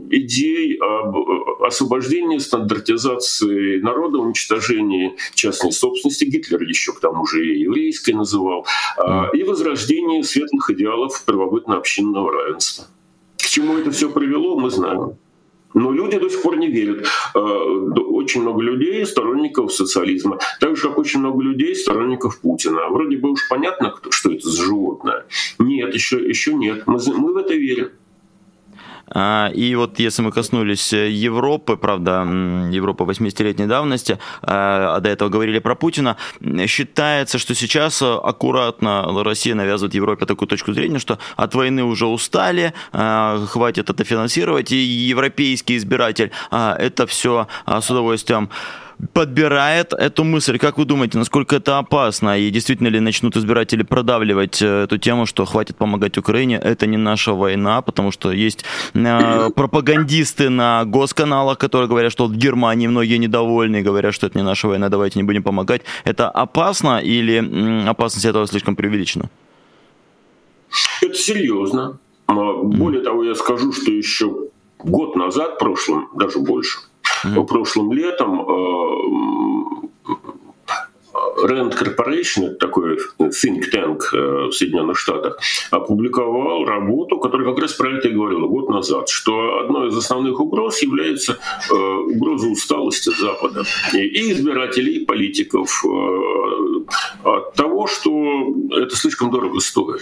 идей 0.09 0.77
об 0.77 1.15
э, 1.15 1.65
освобождении, 1.67 2.37
стандартизации 2.39 3.79
народа, 3.81 4.17
уничтожении 4.17 5.15
частной 5.35 5.71
собственности. 5.71 6.25
Гитлер 6.25 6.61
еще 6.63 6.93
к 6.93 6.99
тому 6.99 7.25
же 7.25 7.45
и 7.45 7.61
еврейской 7.61 8.11
называл. 8.11 8.65
И 9.33 9.43
возрождении 9.43 10.21
светлых 10.21 10.69
идеалов 10.71 11.23
первобытно-общинного 11.25 12.31
равенства. 12.31 12.85
К 13.37 13.43
чему 13.43 13.77
это 13.77 13.91
все 13.91 14.09
привело, 14.09 14.59
мы 14.59 14.69
знаем. 14.69 15.17
Но 15.73 15.91
люди 15.91 16.17
до 16.17 16.29
сих 16.29 16.41
пор 16.41 16.57
не 16.57 16.67
верят. 16.67 17.07
Э, 17.35 17.39
очень 17.39 18.41
много 18.41 18.61
людей, 18.61 19.05
сторонников 19.05 19.73
социализма. 19.73 20.39
Так 20.59 20.75
же, 20.75 20.89
как 20.89 20.97
очень 20.97 21.19
много 21.19 21.41
людей, 21.41 21.75
сторонников 21.75 22.39
Путина. 22.39 22.89
Вроде 22.89 23.17
бы 23.17 23.31
уж 23.31 23.47
понятно, 23.49 23.95
что 24.09 24.31
это 24.31 24.47
за 24.47 24.63
животное. 24.63 25.25
Нет, 25.59 25.93
еще, 25.93 26.17
еще 26.17 26.53
нет. 26.53 26.83
Мы, 26.87 26.99
мы 27.17 27.33
в 27.33 27.37
это 27.37 27.53
верим. 27.53 27.89
А, 29.13 29.49
и 29.53 29.75
вот 29.75 29.99
если 29.99 30.21
мы 30.21 30.31
коснулись 30.31 30.93
э, 30.93 31.09
Европы, 31.09 31.75
правда, 31.75 32.25
Европа 32.71 33.03
80-летней 33.03 33.67
давности, 33.67 34.19
а, 34.41 34.95
а 34.95 34.99
до 34.99 35.09
этого 35.09 35.29
говорили 35.29 35.59
про 35.59 35.75
Путина, 35.75 36.17
считается, 36.67 37.37
что 37.37 37.53
сейчас 37.53 38.01
э, 38.01 38.05
аккуратно 38.05 39.23
Россия 39.23 39.55
навязывает 39.55 39.93
Европе 39.93 40.25
такую 40.25 40.47
точку 40.47 40.73
зрения, 40.73 40.99
что 40.99 41.19
от 41.35 41.55
войны 41.55 41.83
уже 41.83 42.07
устали, 42.07 42.73
а, 42.93 43.45
хватит 43.47 43.89
это 43.89 44.03
финансировать, 44.03 44.71
и 44.71 44.77
европейский 44.77 45.77
избиратель 45.77 46.31
это 46.51 47.05
все 47.07 47.47
с 47.67 47.89
удовольствием 47.89 48.49
подбирает 49.13 49.93
эту 49.93 50.23
мысль. 50.23 50.57
Как 50.57 50.77
вы 50.77 50.85
думаете, 50.85 51.17
насколько 51.17 51.55
это 51.55 51.77
опасно? 51.77 52.37
И 52.37 52.49
действительно 52.49 52.87
ли 52.87 52.99
начнут 52.99 53.35
избиратели 53.35 53.83
продавливать 53.83 54.61
э, 54.61 54.83
эту 54.83 54.97
тему, 54.97 55.25
что 55.25 55.45
хватит 55.45 55.75
помогать 55.75 56.17
Украине, 56.17 56.57
это 56.57 56.87
не 56.87 56.97
наша 56.97 57.33
война, 57.33 57.81
потому 57.81 58.11
что 58.11 58.31
есть 58.31 58.65
э, 58.93 59.49
пропагандисты 59.55 60.49
на 60.49 60.85
госканалах, 60.85 61.57
которые 61.57 61.87
говорят, 61.87 62.11
что 62.11 62.27
в 62.27 62.35
Германии 62.35 62.87
многие 62.87 63.17
недовольны, 63.17 63.81
говорят, 63.81 64.13
что 64.13 64.27
это 64.27 64.37
не 64.37 64.43
наша 64.43 64.67
война, 64.67 64.89
давайте 64.89 65.19
не 65.19 65.23
будем 65.23 65.43
помогать. 65.43 65.81
Это 66.03 66.29
опасно 66.29 66.99
или 66.99 67.87
опасность 67.87 68.25
этого 68.25 68.47
слишком 68.47 68.75
преувеличена? 68.75 69.29
Это 71.01 71.15
серьезно. 71.15 71.97
Более 72.27 73.01
того, 73.01 73.23
я 73.23 73.35
скажу, 73.35 73.73
что 73.73 73.91
еще 73.91 74.31
год 74.79 75.15
назад, 75.15 75.59
прошлым, 75.59 76.09
даже 76.15 76.39
больше, 76.39 76.79
Mm-hmm. 77.23 77.45
Прошлым 77.45 77.93
летом 77.93 78.41
э, 78.41 79.91
Rand 81.43 81.73
Corporation, 81.77 82.55
такой 82.55 82.97
think 83.19 83.63
tank 83.71 84.01
э, 84.13 84.47
в 84.47 84.51
Соединенных 84.51 84.97
Штатах, 84.97 85.39
опубликовал 85.69 86.65
работу, 86.65 87.19
которая 87.19 87.49
как 87.49 87.59
раз 87.61 87.73
про 87.73 87.97
это 87.97 88.07
и 88.07 88.13
говорила 88.13 88.47
год 88.47 88.69
назад, 88.69 89.09
что 89.09 89.59
одной 89.59 89.89
из 89.89 89.97
основных 89.97 90.39
угроз 90.39 90.81
является 90.81 91.37
угроза 91.69 92.47
усталости 92.47 93.11
Запада 93.19 93.63
и 93.93 94.31
избирателей, 94.31 94.97
и 94.97 95.05
политиков 95.05 95.83
от 97.23 97.53
того, 97.53 97.87
что 97.87 98.11
это 98.71 98.95
слишком 98.95 99.31
дорого 99.31 99.59
стоит. 99.59 100.01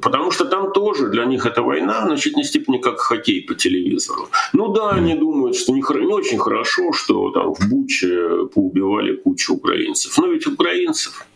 Потому 0.00 0.30
что 0.30 0.44
там 0.44 0.72
тоже 0.72 1.08
для 1.08 1.24
них 1.24 1.46
эта 1.46 1.62
война 1.62 2.00
в 2.00 2.04
значительной 2.06 2.44
степени 2.44 2.78
как 2.78 2.98
хоккей 3.00 3.42
по 3.42 3.54
телевизору. 3.54 4.28
Ну 4.52 4.68
да, 4.72 4.90
они 4.90 5.14
думают, 5.14 5.56
что 5.56 5.72
не, 5.72 5.80
не 5.80 6.12
очень 6.12 6.38
хорошо, 6.38 6.92
что 6.92 7.30
там 7.30 7.54
в 7.54 7.68
Буче 7.68 8.46
поубивали 8.54 9.16
кучу 9.16 9.54
украинцев. 9.54 10.18
Но 10.18 10.26
ведь 10.26 10.46
украинцев. 10.46 11.26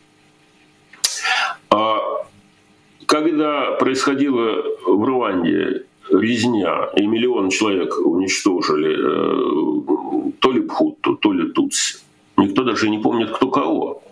А 1.71 1.99
когда 3.07 3.73
происходило 3.73 4.63
в 4.87 5.05
Руанде 5.05 5.85
резня, 6.11 6.91
и 6.97 7.07
миллион 7.07 7.51
человек 7.51 7.99
уничтожили 7.99 8.95
э, 8.95 10.33
то 10.41 10.53
ли 10.53 10.61
Бхутту, 10.61 11.17
то 11.17 11.33
ли 11.33 11.51
Тутси, 11.53 11.97
никто 12.37 12.63
даже 12.63 12.91
не 12.91 12.99
помнит, 12.99 13.31
кто 13.31 13.49
кого. 13.49 14.03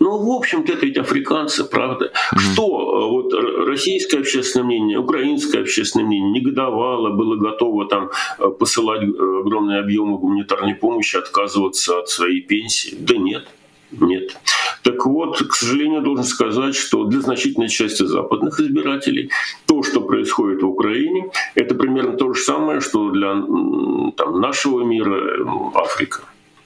Ну, 0.00 0.16
в 0.16 0.30
общем-то, 0.30 0.72
это 0.72 0.86
ведь 0.86 0.96
африканцы, 0.96 1.64
правда. 1.64 2.06
Mm-hmm. 2.06 2.38
Что 2.38 2.64
э, 2.64 3.10
вот 3.10 3.34
российское 3.68 4.20
общественное 4.20 4.64
мнение, 4.64 4.98
украинское 4.98 5.60
общественное 5.60 6.06
мнение 6.06 6.40
негодовало, 6.40 7.10
было 7.10 7.36
готово 7.36 7.86
там 7.86 8.10
э, 8.38 8.48
посылать 8.58 9.02
э, 9.02 9.06
огромные 9.06 9.80
объемы 9.80 10.18
гуманитарной 10.18 10.74
помощи, 10.74 11.16
отказываться 11.16 11.98
от 11.98 12.08
своей 12.08 12.40
пенсии? 12.40 12.96
Да 12.98 13.16
нет. 13.16 13.46
Нет. 13.92 14.38
Так 14.82 15.04
вот, 15.04 15.36
к 15.38 15.52
сожалению, 15.52 16.00
должен 16.00 16.24
сказать, 16.24 16.76
что 16.76 17.04
для 17.04 17.20
значительной 17.20 17.68
части 17.68 18.04
западных 18.04 18.58
избирателей 18.60 19.30
то, 19.66 19.82
что 19.82 20.00
происходит 20.00 20.62
в 20.62 20.68
Украине, 20.68 21.30
это 21.56 21.74
примерно 21.74 22.16
то 22.16 22.32
же 22.32 22.40
самое, 22.40 22.80
что 22.80 23.10
для 23.10 23.32
там, 24.16 24.40
нашего 24.40 24.82
мира 24.82 25.44
Африка 25.74 26.20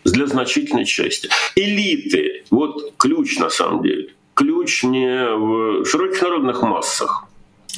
для 0.04 0.26
значительной 0.26 0.84
части. 0.84 1.28
Элиты, 1.56 2.44
вот 2.50 2.92
ключ 2.96 3.38
на 3.38 3.50
самом 3.50 3.82
деле. 3.82 4.08
Ключ 4.34 4.82
не 4.82 5.36
в 5.36 5.84
широких 5.84 6.22
народных 6.22 6.62
массах, 6.62 7.26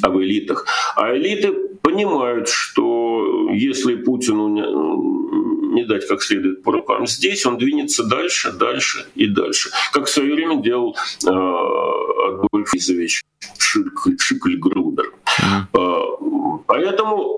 а 0.03 0.11
в 0.11 0.23
элитах. 0.23 0.67
А 0.97 1.15
элиты 1.17 1.53
понимают, 1.83 2.49
что 2.49 3.51
если 3.53 3.95
Путину 3.95 4.49
не, 4.49 5.85
дать 5.85 6.09
как 6.09 6.23
следует 6.23 6.63
по 6.63 6.73
рукам 6.73 7.07
здесь, 7.07 7.47
он 7.47 7.59
двинется 7.59 8.05
дальше, 8.05 8.53
дальше 8.53 9.07
и 9.15 9.27
дальше. 9.27 9.71
Как 9.93 10.07
в 10.07 10.11
свое 10.11 10.35
время 10.35 10.63
делал 10.63 10.97
э, 11.25 11.29
Адольф 11.29 12.75
Изович 12.75 13.23
Шикль-Грубер. 13.59 15.13
Mm-hmm. 15.41 15.63
Э, 15.75 16.63
поэтому 16.67 17.37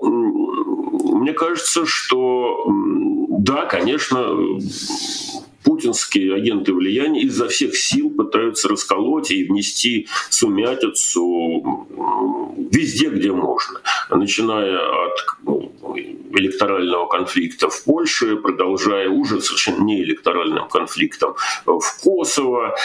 мне 1.19 1.33
кажется, 1.33 1.85
что 1.85 2.65
да, 3.39 3.65
конечно, 3.65 4.35
путинские 5.63 6.35
агенты 6.35 6.73
влияния 6.73 7.21
изо 7.21 7.47
всех 7.47 7.75
сил 7.75 8.09
пытаются 8.09 8.67
расколоть 8.67 9.31
и 9.31 9.45
внести 9.45 10.07
сумятицу 10.29 11.87
везде, 12.71 13.09
где 13.09 13.31
можно, 13.31 13.81
начиная 14.09 14.77
от 14.77 15.25
ну, 15.43 15.71
электорального 16.31 17.07
конфликта 17.07 17.69
в 17.69 17.83
Польше, 17.83 18.35
продолжая 18.37 19.09
уже 19.09 19.41
совершенно 19.41 19.83
не 19.83 20.01
электоральным 20.01 20.67
конфликтом 20.69 21.35
в 21.65 22.03
Косово, 22.03 22.75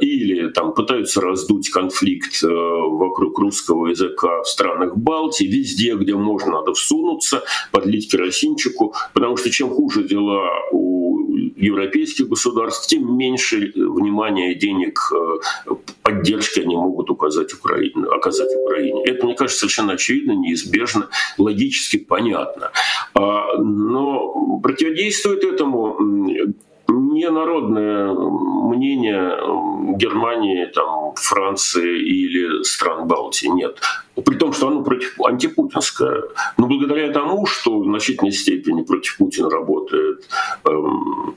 или 0.00 0.48
там 0.48 0.74
пытаются 0.74 1.20
раздуть 1.20 1.70
конфликт 1.70 2.42
вокруг 2.42 3.38
русского 3.38 3.88
языка 3.88 4.42
в 4.42 4.48
странах 4.48 4.96
Балтии, 4.96 5.44
везде, 5.44 5.94
где 5.94 6.14
можно, 6.14 6.52
надо 6.52 6.72
всунуться, 6.74 7.42
подлить 7.70 8.10
керосинчику, 8.10 8.94
потому 9.12 9.36
что 9.36 9.50
чем 9.50 9.70
хуже 9.70 10.04
дела 10.04 10.48
у 10.72 10.87
европейских 11.58 12.28
государств, 12.28 12.88
тем 12.88 13.16
меньше 13.16 13.72
внимания 13.74 14.52
и 14.52 14.58
денег 14.58 15.12
поддержки 16.02 16.60
они 16.60 16.76
могут 16.76 17.10
указать 17.10 17.52
Украине, 17.52 18.06
оказать 18.06 18.50
Украине. 18.64 19.02
Это, 19.04 19.26
мне 19.26 19.34
кажется, 19.34 19.60
совершенно 19.60 19.94
очевидно, 19.94 20.32
неизбежно, 20.32 21.08
логически 21.36 21.98
понятно. 21.98 22.70
А, 23.14 23.56
но 23.58 24.60
противодействует 24.62 25.44
этому 25.44 25.96
не 26.88 27.28
народное 27.30 28.14
мнение 28.78 29.96
Германии, 29.96 30.66
там, 30.66 31.14
Франции 31.16 31.98
или 32.00 32.62
стран 32.62 33.06
Балтии. 33.06 33.48
Нет. 33.48 33.78
При 34.24 34.36
том, 34.36 34.52
что 34.52 34.68
оно 34.68 34.82
против 34.82 35.20
антипутинское. 35.20 36.22
Но 36.56 36.66
благодаря 36.66 37.12
тому, 37.12 37.46
что 37.46 37.80
в 37.80 37.84
значительной 37.84 38.32
степени 38.32 38.82
против 38.82 39.16
Путина 39.18 39.50
работает 39.50 40.28
эм, 40.64 41.34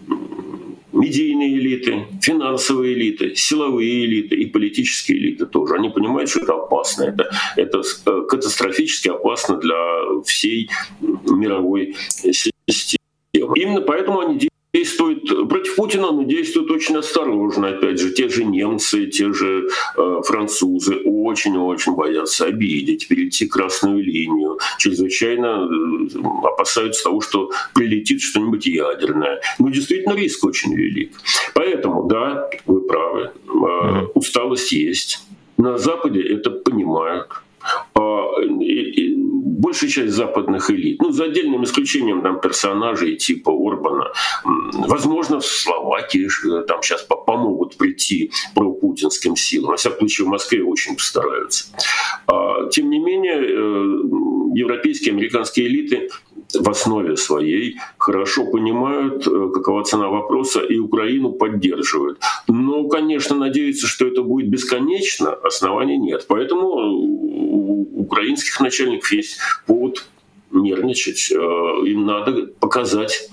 медийные 0.91 1.57
элиты, 1.57 2.05
финансовые 2.21 2.93
элиты, 2.93 3.35
силовые 3.35 4.05
элиты 4.05 4.35
и 4.35 4.45
политические 4.45 5.17
элиты 5.17 5.45
тоже. 5.45 5.75
Они 5.75 5.89
понимают, 5.89 6.29
что 6.29 6.41
это 6.41 6.53
опасно, 6.53 7.03
это, 7.03 7.29
это 7.55 7.81
э, 8.05 8.21
катастрофически 8.27 9.09
опасно 9.09 9.57
для 9.57 9.75
всей 10.25 10.69
мировой 11.01 11.95
системы. 12.07 12.97
Именно 13.33 13.81
поэтому 13.81 14.19
они 14.19 14.37
действует 14.73 15.49
против 15.49 15.75
Путина, 15.75 16.11
но 16.11 16.23
действуют 16.23 16.71
очень 16.71 16.95
осторожно. 16.95 17.69
Опять 17.69 17.99
же, 17.99 18.11
те 18.13 18.29
же 18.29 18.45
немцы, 18.45 19.07
те 19.07 19.33
же 19.33 19.67
э, 19.97 20.21
французы 20.25 20.95
очень-очень 21.03 21.95
боятся 21.95 22.45
обидеть, 22.45 23.07
перейти 23.07 23.47
красную 23.47 24.01
линию. 24.01 24.59
Чрезвычайно 24.77 25.67
э, 25.67 26.19
опасаются 26.43 27.03
того, 27.03 27.19
что 27.19 27.51
прилетит 27.73 28.21
что-нибудь 28.21 28.65
ядерное. 28.65 29.41
Но 29.59 29.69
действительно 29.69 30.13
риск 30.13 30.45
очень 30.45 30.73
велик. 30.73 31.11
Поэтому, 31.53 32.07
да, 32.07 32.49
вы 32.65 32.81
правы, 32.81 33.31
э, 33.47 34.05
усталость 34.13 34.71
есть. 34.71 35.19
На 35.57 35.77
Западе 35.77 36.21
это 36.21 36.49
понимают. 36.49 37.27
А, 37.93 38.21
большая 39.61 39.89
часть 39.89 40.13
западных 40.13 40.71
элит, 40.71 41.01
ну, 41.01 41.11
за 41.11 41.25
отдельным 41.25 41.63
исключением 41.63 42.21
там 42.21 42.41
персонажей 42.41 43.15
типа 43.15 43.51
Орбана, 43.51 44.11
возможно, 44.43 45.39
в 45.39 45.45
Словакии 45.45 46.27
э, 46.27 46.63
там 46.63 46.81
сейчас 46.81 47.03
помогут 47.03 47.77
прийти 47.77 48.31
пропутинским 48.55 49.35
силам. 49.35 49.71
Во 49.71 49.77
всяком 49.77 49.99
случае, 49.99 50.27
в 50.27 50.29
Москве 50.29 50.63
очень 50.63 50.95
постараются. 50.95 51.65
А, 52.27 52.67
тем 52.69 52.89
не 52.89 52.99
менее, 52.99 53.35
э, 53.35 54.57
европейские, 54.57 55.13
американские 55.13 55.67
элиты 55.67 56.09
в 56.53 56.69
основе 56.69 57.15
своей 57.15 57.77
хорошо 57.97 58.45
понимают, 58.45 59.27
э, 59.27 59.49
какова 59.53 59.83
цена 59.83 60.09
вопроса, 60.09 60.61
и 60.61 60.77
Украину 60.77 61.31
поддерживают. 61.31 62.19
Но, 62.47 62.87
конечно, 62.87 63.35
надеяться, 63.35 63.87
что 63.87 64.07
это 64.07 64.23
будет 64.23 64.49
бесконечно, 64.49 65.31
оснований 65.33 65.97
нет. 65.97 66.25
Поэтому 66.27 67.20
украинских 68.11 68.59
начальников 68.59 69.11
есть 69.11 69.37
повод 69.65 70.05
нервничать. 70.51 71.31
Э, 71.31 71.35
им 71.85 72.05
надо 72.05 72.47
показать 72.59 73.29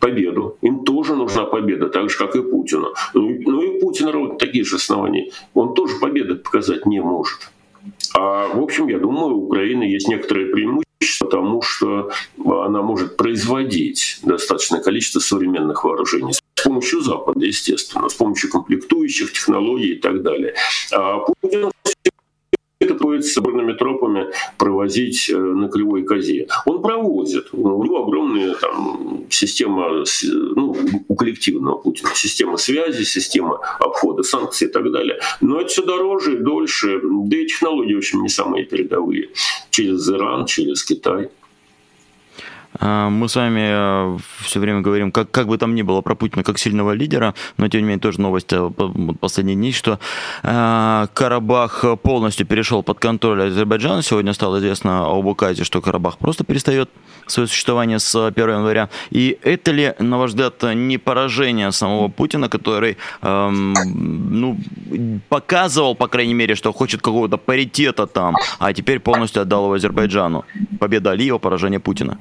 победу. 0.00 0.56
Им 0.62 0.84
тоже 0.84 1.14
нужна 1.14 1.44
победа, 1.44 1.88
так 1.88 2.10
же, 2.10 2.16
как 2.16 2.34
и 2.36 2.42
Путину. 2.42 2.94
Ну, 3.14 3.38
ну 3.46 3.62
и 3.62 3.80
Путин 3.80 4.08
ровно 4.08 4.38
такие 4.38 4.64
же 4.64 4.76
основания. 4.76 5.30
Он 5.54 5.74
тоже 5.74 5.96
победы 6.00 6.34
показать 6.34 6.86
не 6.86 7.00
может. 7.00 7.50
А, 8.14 8.48
в 8.48 8.62
общем, 8.62 8.88
я 8.88 8.98
думаю, 8.98 9.36
у 9.36 9.46
Украины 9.46 9.84
есть 9.84 10.08
некоторые 10.08 10.46
преимущества 10.46 10.86
потому 11.18 11.60
что 11.62 12.10
она 12.38 12.82
может 12.82 13.16
производить 13.16 14.20
достаточное 14.22 14.80
количество 14.80 15.20
современных 15.20 15.84
вооружений 15.84 16.32
с 16.32 16.40
помощью 16.62 17.00
Запада, 17.00 17.44
естественно, 17.44 18.08
с 18.08 18.14
помощью 18.14 18.50
комплектующих, 18.50 19.32
технологий 19.32 19.92
и 19.92 20.00
так 20.00 20.22
далее. 20.22 20.54
А 20.92 21.18
Путин 21.18 21.70
это 22.78 23.22
с 23.22 23.32
соборными 23.32 23.72
тропами 23.72 24.26
провозить 24.58 25.30
э, 25.30 25.36
на 25.36 25.68
кривой 25.68 26.02
козе. 26.02 26.46
Он 26.66 26.82
провозит. 26.82 27.48
У 27.52 27.84
него 27.84 28.04
огромная 28.04 28.54
там, 28.54 29.24
система, 29.30 30.04
ну, 30.54 30.76
у 31.08 31.14
коллективного 31.14 31.78
Путина, 31.78 32.10
система 32.14 32.58
связи, 32.58 33.04
система 33.04 33.60
обхода 33.78 34.22
санкций 34.22 34.68
и 34.68 34.70
так 34.70 34.92
далее. 34.92 35.18
Но 35.40 35.60
это 35.60 35.68
все 35.68 35.84
дороже 35.84 36.34
и 36.34 36.38
дольше. 36.38 37.00
Да 37.02 37.36
и 37.36 37.46
технологии, 37.46 37.94
в 37.94 37.98
общем, 37.98 38.22
не 38.22 38.28
самые 38.28 38.64
передовые. 38.64 39.30
Через 39.70 40.08
Иран, 40.10 40.44
через 40.44 40.84
Китай. 40.84 41.30
А, 42.80 43.08
мы 43.08 43.28
с 43.28 43.36
вами 43.36 44.16
э, 44.16 44.18
все 44.40 44.60
время 44.60 44.80
говорим, 44.80 45.12
как, 45.12 45.30
как 45.30 45.46
бы 45.46 45.58
там 45.58 45.74
ни 45.74 45.82
было 45.82 46.00
про 46.00 46.14
Путина 46.14 46.42
как 46.42 46.58
сильного 46.58 46.92
лидера, 46.92 47.34
но 47.56 47.68
тем 47.68 47.80
не 47.80 47.86
менее 47.86 48.00
тоже 48.00 48.20
новость 48.20 48.52
э, 48.52 48.70
последние 49.20 49.56
дни, 49.56 49.72
что 49.72 49.98
э, 50.42 51.06
Карабах 51.14 51.84
полностью 52.02 52.46
перешел 52.46 52.82
под 52.82 52.98
контроль 52.98 53.48
Азербайджана. 53.48 54.02
Сегодня 54.02 54.32
стало 54.32 54.58
известно 54.58 55.06
об 55.06 55.26
указе, 55.26 55.64
что 55.64 55.80
Карабах 55.80 56.18
просто 56.18 56.44
перестает 56.44 56.90
свое 57.26 57.48
существование 57.48 57.98
с 57.98 58.14
1 58.14 58.48
января. 58.48 58.88
И 59.10 59.38
это 59.42 59.72
ли, 59.72 59.94
на 59.98 60.18
ваш 60.18 60.30
взгляд, 60.30 60.62
не 60.74 60.98
поражение 60.98 61.72
самого 61.72 62.08
Путина, 62.08 62.48
который 62.48 62.96
эм, 63.22 63.74
ну, 64.30 64.58
показывал, 65.28 65.94
по 65.94 66.08
крайней 66.08 66.34
мере, 66.34 66.54
что 66.54 66.72
хочет 66.72 67.02
какого-то 67.02 67.36
паритета 67.36 68.06
там, 68.06 68.36
а 68.58 68.72
теперь 68.72 69.00
полностью 69.00 69.42
отдал 69.42 69.64
его 69.64 69.74
Азербайджану? 69.74 70.44
Победа 70.78 71.10
Алиева, 71.12 71.38
поражение 71.38 71.80
Путина. 71.80 72.18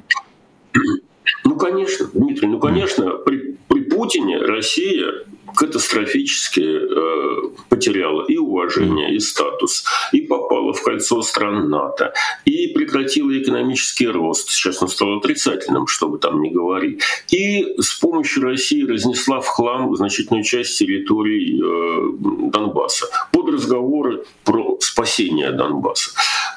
Ну, 1.56 1.60
конечно, 1.60 2.10
Дмитрий, 2.14 2.50
ну, 2.50 2.60
конечно, 2.60 3.12
при, 3.12 3.56
при 3.70 3.80
Путине 3.84 4.40
Россия 4.40 5.24
катастрофически 5.56 6.60
э, 6.60 7.50
потеряла 7.70 8.26
и 8.26 8.36
уважение, 8.36 9.16
и 9.16 9.20
статус, 9.22 9.86
и 10.12 10.20
попала 10.20 10.74
в 10.74 10.84
кольцо 10.84 11.22
стран 11.22 11.70
НАТО, 11.70 12.14
и 12.44 12.68
прекратила 12.68 13.32
экономический 13.38 14.08
рост. 14.08 14.50
Сейчас 14.50 14.82
он 14.82 14.90
стал 14.90 15.18
отрицательным, 15.20 15.88
что 15.88 16.10
бы 16.10 16.18
там 16.18 16.42
ни 16.42 16.50
говорили. 16.50 17.00
И 17.32 17.76
с 17.80 17.94
помощью 17.94 18.44
России 18.44 18.84
разнесла 18.84 19.40
в 19.40 19.48
хлам 19.48 19.96
значительную 19.96 20.44
часть 20.44 20.78
территорий 20.78 21.58
э, 21.58 22.50
Донбасса 22.52 23.06
под 23.32 23.48
разговоры 23.48 24.26
про 24.44 24.78
спасение 24.82 25.52
Донбасса. 25.52 26.12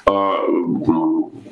А, 0.08 0.40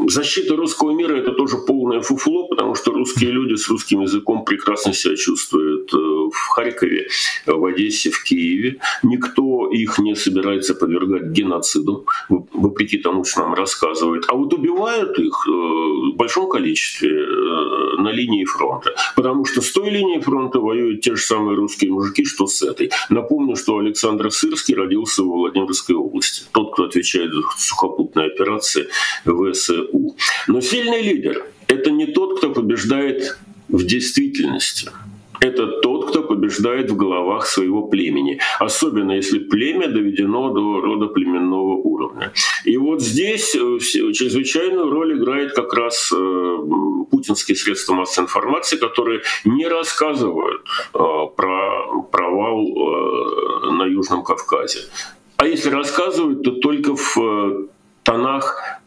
защита 0.08 0.56
русского 0.56 0.92
мира 0.92 1.16
это 1.16 1.32
тоже 1.32 1.56
полное 1.58 2.00
фуфло, 2.00 2.48
потому 2.48 2.74
что 2.74 2.92
русские 2.92 3.30
люди 3.30 3.54
с 3.54 3.68
русским 3.68 4.00
языком 4.02 4.44
прекрасно 4.44 4.92
себя 4.92 5.16
чувствуют 5.16 5.92
э, 5.92 5.96
в 5.96 6.48
Харькове, 6.54 7.08
в 7.46 7.64
Одессе, 7.64 8.10
в 8.10 8.22
Киеве. 8.22 8.78
Никто 9.02 9.68
их 9.68 9.98
не 9.98 10.14
собирается 10.14 10.74
подвергать 10.74 11.30
геноциду, 11.32 12.06
вопреки 12.28 12.98
тому, 12.98 13.24
что 13.24 13.40
нам 13.40 13.54
рассказывают. 13.54 14.24
А 14.28 14.34
вот 14.34 14.52
убивают 14.54 15.18
их 15.18 15.46
э, 15.46 15.50
в 15.50 16.16
большом 16.16 16.48
количестве 16.48 17.10
э, 17.10 18.00
на 18.00 18.10
линии 18.10 18.44
фронта, 18.44 18.94
потому 19.16 19.44
что 19.44 19.60
с 19.60 19.70
той 19.72 19.90
линии 19.90 20.20
фронта 20.20 20.60
воюют 20.60 21.00
те 21.00 21.14
же 21.14 21.22
самые 21.22 21.56
русские 21.56 21.92
мужики, 21.92 22.24
что 22.24 22.46
с 22.46 22.62
этой. 22.62 22.90
Напомню, 23.10 23.56
что 23.56 23.78
Александр 23.78 24.30
Сырский 24.30 24.74
родился 24.74 25.22
в 25.22 25.26
Владимирской 25.26 25.94
области. 25.94 26.44
Тот, 26.52 26.72
кто 26.72 26.84
отвечает 26.84 27.32
за 27.32 27.42
сухопутные 27.58 28.26
операции 28.28 28.45
ВСУ. 29.24 30.16
Но 30.46 30.60
сильный 30.60 31.02
лидер– 31.02 31.46
это 31.68 31.90
не 31.90 32.06
тот, 32.06 32.38
кто 32.38 32.50
побеждает 32.50 33.38
в 33.68 33.84
действительности. 33.84 34.90
Это 35.40 35.66
тот, 35.80 36.08
кто 36.10 36.22
побеждает 36.22 36.90
в 36.90 36.96
головах 36.96 37.46
своего 37.46 37.82
племени, 37.82 38.40
особенно 38.58 39.12
если 39.12 39.38
племя 39.38 39.88
доведено 39.88 40.50
до 40.50 40.80
рода 40.80 41.06
племенного 41.08 41.74
уровня. 41.74 42.32
И 42.64 42.76
вот 42.78 43.02
здесь 43.02 43.54
э, 43.54 43.78
чрезвычайную 43.78 44.90
роль 44.90 45.18
играет 45.18 45.52
как 45.52 45.74
раз 45.74 46.10
э, 46.12 46.56
путинские 47.10 47.56
средства 47.56 47.94
массовой 47.94 48.24
информации, 48.24 48.76
которые 48.76 49.22
не 49.44 49.68
рассказывают 49.68 50.62
э, 50.94 50.98
про 51.36 52.02
провал 52.10 52.64
на 53.72 53.84
Южном 53.84 54.24
Кавказе. 54.24 54.80
А 55.36 55.46
если 55.46 55.70
рассказывают, 55.70 56.42
то 56.42 56.52
только 56.52 56.96
в 56.96 57.68
тонах 58.06 58.80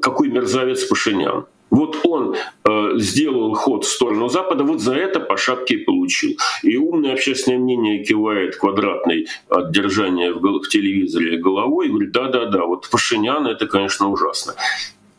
«какой 0.00 0.28
мерзавец 0.28 0.84
Пашинян». 0.84 1.44
Вот 1.72 2.00
он 2.04 2.34
э, 2.34 2.90
сделал 2.96 3.54
ход 3.54 3.86
в 3.86 3.88
сторону 3.88 4.28
Запада, 4.28 4.62
вот 4.62 4.82
за 4.82 4.92
это 4.92 5.20
по 5.20 5.38
шапке 5.38 5.76
и 5.76 5.78
получил. 5.78 6.36
И 6.62 6.76
умное 6.76 7.14
общественное 7.14 7.58
мнение 7.58 8.04
кивает 8.04 8.56
квадратной 8.56 9.26
от 9.48 9.72
держания 9.72 10.34
в, 10.34 10.42
в 10.42 10.68
телевизоре 10.68 11.38
головой 11.38 11.86
и 11.86 11.88
говорит, 11.88 12.12
да-да-да, 12.12 12.66
вот 12.66 12.90
Пашинян 12.90 13.46
это, 13.46 13.66
конечно, 13.66 14.10
ужасно. 14.10 14.54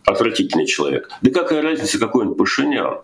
отвратительный 0.06 0.68
человек. 0.68 1.10
Да 1.24 1.32
какая 1.32 1.64
разница, 1.64 1.98
какой 1.98 2.28
он 2.28 2.36
Пашинян? 2.36 3.00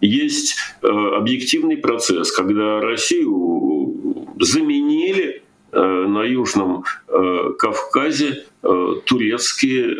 Есть 0.00 0.56
э, 0.82 0.88
объективный 0.88 1.76
процесс, 1.76 2.32
когда 2.32 2.80
Россию 2.80 4.26
заменили 4.40 5.44
э, 5.70 5.80
на 5.80 6.24
Южном 6.24 6.82
э, 7.06 7.52
Кавказе 7.56 8.44
Э, 8.57 8.57
турецкие 8.60 9.84
э, 9.84 9.96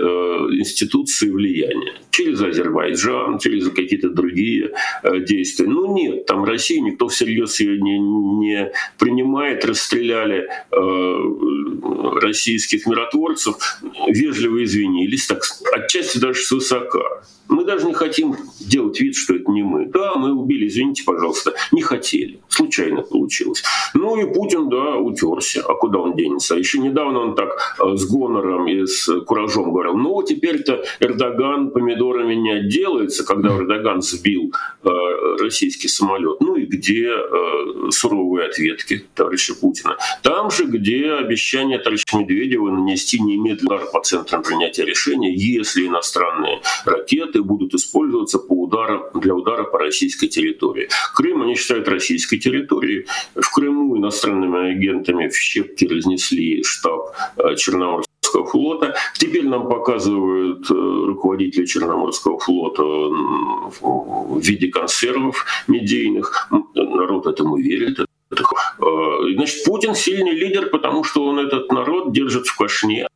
институции 0.59 1.31
влияния 1.31 1.95
через 2.11 2.43
Азербайджан, 2.43 3.39
через 3.39 3.69
какие-то 3.71 4.11
другие 4.11 4.73
э, 5.03 5.21
действия. 5.21 5.67
Ну 5.67 5.95
нет, 5.95 6.27
там 6.27 6.45
Россия 6.45 6.81
никто 6.81 7.07
всерьез 7.07 7.61
ее 7.61 7.81
не, 7.81 7.99
не 7.99 8.73
принимает, 8.99 9.65
расстреляли 9.65 10.49
российских 12.21 12.87
миротворцев, 12.87 13.81
вежливо 14.09 14.65
извинились, 14.65 15.27
так 15.27 15.43
отчасти 15.73 16.19
даже 16.19 16.41
свысока. 16.41 17.23
Мы 17.49 17.65
даже 17.65 17.87
не 17.87 17.95
хотим 17.95 18.37
делать 18.61 19.01
вид, 19.01 19.17
что 19.17 19.35
это 19.35 19.51
не 19.51 19.63
мы. 19.63 19.87
Да, 19.87 20.17
мы 20.17 20.35
убили, 20.35 20.69
извините, 20.69 21.03
пожалуйста, 21.05 21.55
не 21.73 21.81
хотели. 21.81 22.41
Случайно 22.49 23.01
получилось. 23.01 23.63
Ну 23.95 24.21
и 24.21 24.35
Путин, 24.35 24.69
да, 24.69 24.97
утерся. 24.97 25.63
А 25.67 25.75
куда 25.75 25.99
он 25.99 26.15
денется? 26.15 26.57
Еще 26.57 26.79
недавно 26.79 27.21
он 27.21 27.35
так 27.35 27.77
с 27.79 28.05
гонором 28.07 28.48
помидором 28.49 28.69
и 28.69 28.87
с 28.87 29.21
куражом 29.21 29.73
говорил, 29.73 29.95
ну, 29.95 30.23
теперь-то 30.23 30.85
Эрдоган 31.01 31.71
помидорами 31.71 32.35
не 32.35 32.51
отделается, 32.53 33.25
когда 33.25 33.51
Эрдоган 33.51 34.03
сбил 34.03 34.53
э, 34.85 34.89
российский 35.41 35.89
самолет. 35.89 36.41
Ну 36.41 36.57
и 36.57 36.67
где 36.67 37.09
э, 37.09 37.91
суровые 37.91 38.49
ответки 38.49 39.05
товарища 39.15 39.55
Путина? 39.55 39.97
Там 40.23 40.51
же, 40.51 40.65
где 40.65 41.13
обещание 41.13 41.79
товарища 41.79 42.17
Медведева 42.17 42.71
нанести 42.71 43.21
немедленно 43.21 43.69
удар 43.69 43.87
по 43.93 44.01
центрам 44.01 44.43
принятия 44.43 44.85
решения, 44.85 45.35
если 45.35 45.87
иностранные 45.87 46.61
ракеты 46.85 47.43
будут 47.43 47.75
использоваться 47.75 48.39
по 48.39 48.53
ударам, 48.53 49.03
для 49.15 49.35
удара 49.35 49.65
по 49.65 49.79
российской 49.79 50.29
территории. 50.29 50.89
Крым 51.15 51.43
они 51.43 51.55
считают 51.55 51.89
российской 51.89 52.39
территорией. 52.39 53.07
В 53.35 53.53
Крыму 53.53 53.97
иностранными 53.99 54.71
агентами 54.73 55.29
в 55.29 55.37
щепки 55.37 55.85
разнесли 55.85 56.63
штаб 56.63 57.15
э, 57.37 57.57
Черноморского 57.57 58.08
Черноморского 58.29 58.47
флота. 58.47 58.95
Теперь 59.15 59.47
нам 59.47 59.69
показывают 59.69 60.71
э, 60.71 60.75
руководители 60.75 61.67
Черноморского 61.67 62.39
флота 62.39 62.83
в 62.83 64.41
виде 64.41 64.69
консервов 64.69 65.45
медийных. 65.67 66.49
Народ 66.75 67.27
этому 67.27 67.57
верит. 67.57 68.01
Э, 68.01 68.05
значит, 69.35 69.65
Путин 69.65 69.95
сильный 69.95 70.33
лидер, 70.33 70.71
потому 70.71 71.05
что 71.05 71.25
он 71.25 71.39
этот 71.39 71.73
народ 71.73 72.13
держит 72.13 72.47
в 72.47 72.57
кашне, 72.57 73.09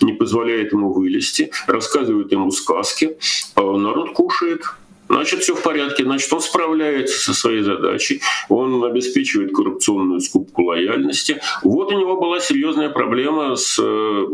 не 0.00 0.12
позволяет 0.12 0.72
ему 0.72 0.92
вылезти, 0.92 1.50
рассказывает 1.66 2.32
ему 2.32 2.50
сказки. 2.50 3.16
А 3.54 3.62
народ 3.62 4.12
кушает, 4.12 4.62
значит, 5.10 5.40
все 5.40 5.54
в 5.54 5.62
порядке, 5.62 6.04
значит, 6.04 6.32
он 6.32 6.40
справляется 6.40 7.18
со 7.18 7.34
своей 7.34 7.62
задачей, 7.62 8.22
он 8.48 8.82
обеспечивает 8.84 9.52
коррупционную 9.52 10.20
скупку 10.20 10.62
лояльности. 10.62 11.40
Вот 11.62 11.92
у 11.92 11.98
него 11.98 12.16
была 12.20 12.40
серьезная 12.40 12.88
проблема 12.88 13.56
с 13.56 13.78
э, 13.78 14.26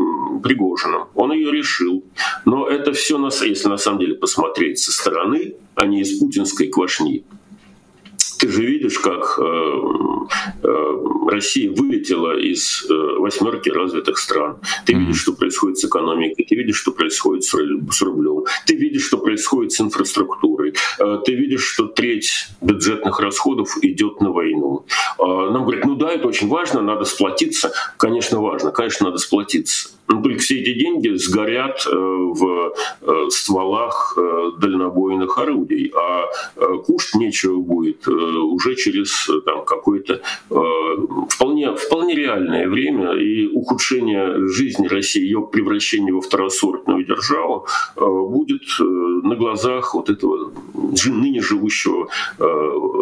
Пригожиным. 0.43 1.05
Он 1.15 1.31
ее 1.33 1.51
решил. 1.51 2.03
Но 2.45 2.67
это 2.67 2.93
все, 2.93 3.17
если 3.17 3.67
на 3.67 3.77
самом 3.77 3.99
деле 3.99 4.15
посмотреть 4.15 4.79
со 4.79 4.91
стороны, 4.91 5.55
а 5.75 5.85
не 5.85 6.01
из 6.01 6.19
путинской 6.19 6.67
квашни, 6.67 7.25
ты 8.37 8.49
же 8.49 8.65
видишь, 8.65 8.99
как 8.99 9.39
э, 9.39 9.81
э, 10.63 11.29
Россия 11.29 11.71
вылетела 11.71 12.37
из 12.37 12.85
э, 12.89 12.93
восьмерки 12.93 13.69
развитых 13.69 14.17
стран. 14.17 14.57
Ты 14.85 14.93
видишь, 14.93 15.21
что 15.21 15.33
происходит 15.33 15.77
с 15.77 15.85
экономикой, 15.85 16.43
ты 16.43 16.55
видишь, 16.55 16.77
что 16.77 16.91
происходит 16.91 17.43
с 17.43 17.53
рублем, 18.01 18.45
ты 18.65 18.75
видишь, 18.75 19.05
что 19.05 19.17
происходит 19.17 19.71
с 19.71 19.81
инфраструктурой, 19.81 20.73
ты 21.25 21.33
видишь, 21.33 21.63
что 21.63 21.87
треть 21.87 22.47
бюджетных 22.61 23.19
расходов 23.19 23.77
идет 23.81 24.21
на 24.21 24.31
войну. 24.31 24.85
Нам 25.19 25.63
говорят, 25.63 25.85
да, 26.07 26.13
это 26.13 26.27
очень 26.27 26.47
важно, 26.47 26.81
надо 26.81 27.05
сплотиться. 27.05 27.71
Конечно, 27.97 28.41
важно, 28.41 28.71
конечно, 28.71 29.07
надо 29.07 29.17
сплотиться. 29.17 29.89
Но 30.07 30.21
только 30.21 30.39
все 30.39 30.61
эти 30.61 30.73
деньги 30.73 31.09
сгорят 31.15 31.85
в 31.85 32.73
стволах 33.29 34.17
дальнобойных 34.57 35.37
орудий, 35.37 35.91
а 35.93 36.27
кушать 36.85 37.15
нечего 37.15 37.57
будет 37.57 38.07
уже 38.07 38.75
через 38.75 39.29
э, 39.29 39.41
там, 39.45 39.65
какое-то 39.65 40.21
э, 40.49 40.55
вполне, 41.29 41.75
вполне 41.75 42.15
реальное 42.15 42.67
время 42.67 43.13
и 43.13 43.47
ухудшение 43.47 44.47
жизни 44.47 44.87
России, 44.87 45.21
ее 45.21 45.47
превращение 45.51 46.13
во 46.13 46.21
второсортную 46.21 46.96
державу 47.07 47.67
э, 47.95 47.99
будет 48.05 48.63
на 48.79 49.35
глазах 49.35 49.95
вот 49.95 50.09
этого 50.09 50.51
ныне 51.05 51.41
живущего 51.41 52.07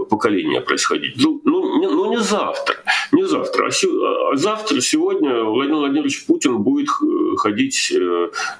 поколения 0.10 0.62
происходить. 0.62 1.16
Ну, 1.18 1.42
ну, 1.44 1.80
не, 1.80 1.88
ну 1.88 2.10
не 2.10 2.20
завтра, 2.20 2.76
не 3.12 3.28
завтра, 3.28 3.68
а, 3.68 3.72
се, 3.72 3.88
а 3.88 4.36
завтра, 4.36 4.82
сегодня 4.82 5.44
Владимир 5.44 5.80
Владимирович 5.80 6.26
Путин 6.26 6.60
будет 6.60 6.90
ходить 7.38 7.94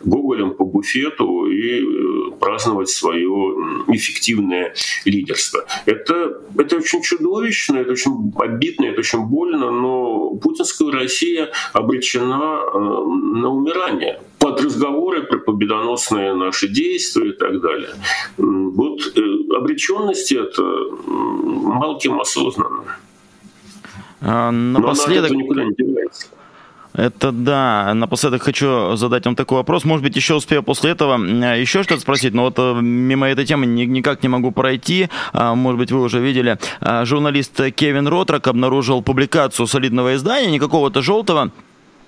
Гоголем 0.04 0.52
по 0.52 0.66
буфету 0.66 1.48
и 1.48 2.32
праздновать 2.40 2.90
свое 2.90 3.30
эффективное 3.88 4.74
лидерство. 5.06 5.66
Это 5.86 6.42
это 6.58 6.78
очень 6.78 7.02
чудовищно, 7.02 7.78
это 7.78 7.92
очень 7.92 8.34
обидно, 8.38 8.86
это 8.86 9.00
очень 9.00 9.26
больно, 9.26 9.72
но 9.72 10.30
путинская 10.36 10.92
Россия 10.92 11.52
обречена 11.74 12.62
э, 12.62 12.78
на 12.78 13.50
умирание 13.50 14.22
под 14.46 14.62
разговоры 14.62 15.24
про 15.24 15.40
победоносные 15.40 16.36
наши 16.36 16.68
действия 16.68 17.30
и 17.30 17.32
так 17.32 17.60
далее. 17.62 17.90
Вот 18.38 19.00
э, 19.16 19.58
обреченность 19.58 20.32
это 20.32 20.62
мало 21.08 22.00
кем 22.00 22.22
осознанно. 22.22 22.84
А, 24.22 24.52
напоследок... 24.52 25.32
Но 25.32 25.38
никуда 25.38 25.64
не 25.64 25.74
девается. 25.74 26.28
Это 26.94 27.32
да. 27.32 27.92
Напоследок 27.96 28.44
хочу 28.44 28.96
задать 28.96 29.26
вам 29.26 29.36
такой 29.36 29.58
вопрос. 29.58 29.84
Может 29.84 30.04
быть, 30.04 30.16
еще 30.16 30.36
успею 30.36 30.62
после 30.62 30.92
этого 30.92 31.18
еще 31.56 31.82
что-то 31.82 32.02
спросить, 32.02 32.36
но 32.36 32.44
вот 32.44 32.54
э, 32.60 32.80
мимо 32.80 33.28
этой 33.28 33.48
темы 33.48 33.66
никак 33.66 34.22
не 34.22 34.30
могу 34.30 34.52
пройти. 34.52 35.10
А, 35.34 35.56
может 35.56 35.80
быть, 35.80 35.92
вы 35.92 36.02
уже 36.02 36.20
видели. 36.20 36.60
А, 36.82 37.04
журналист 37.04 37.60
Кевин 37.74 38.08
Ротрак 38.08 38.48
обнаружил 38.48 39.02
публикацию 39.02 39.66
солидного 39.66 40.14
издания, 40.14 40.52
не 40.52 40.60
какого-то 40.60 41.02
желтого, 41.02 41.50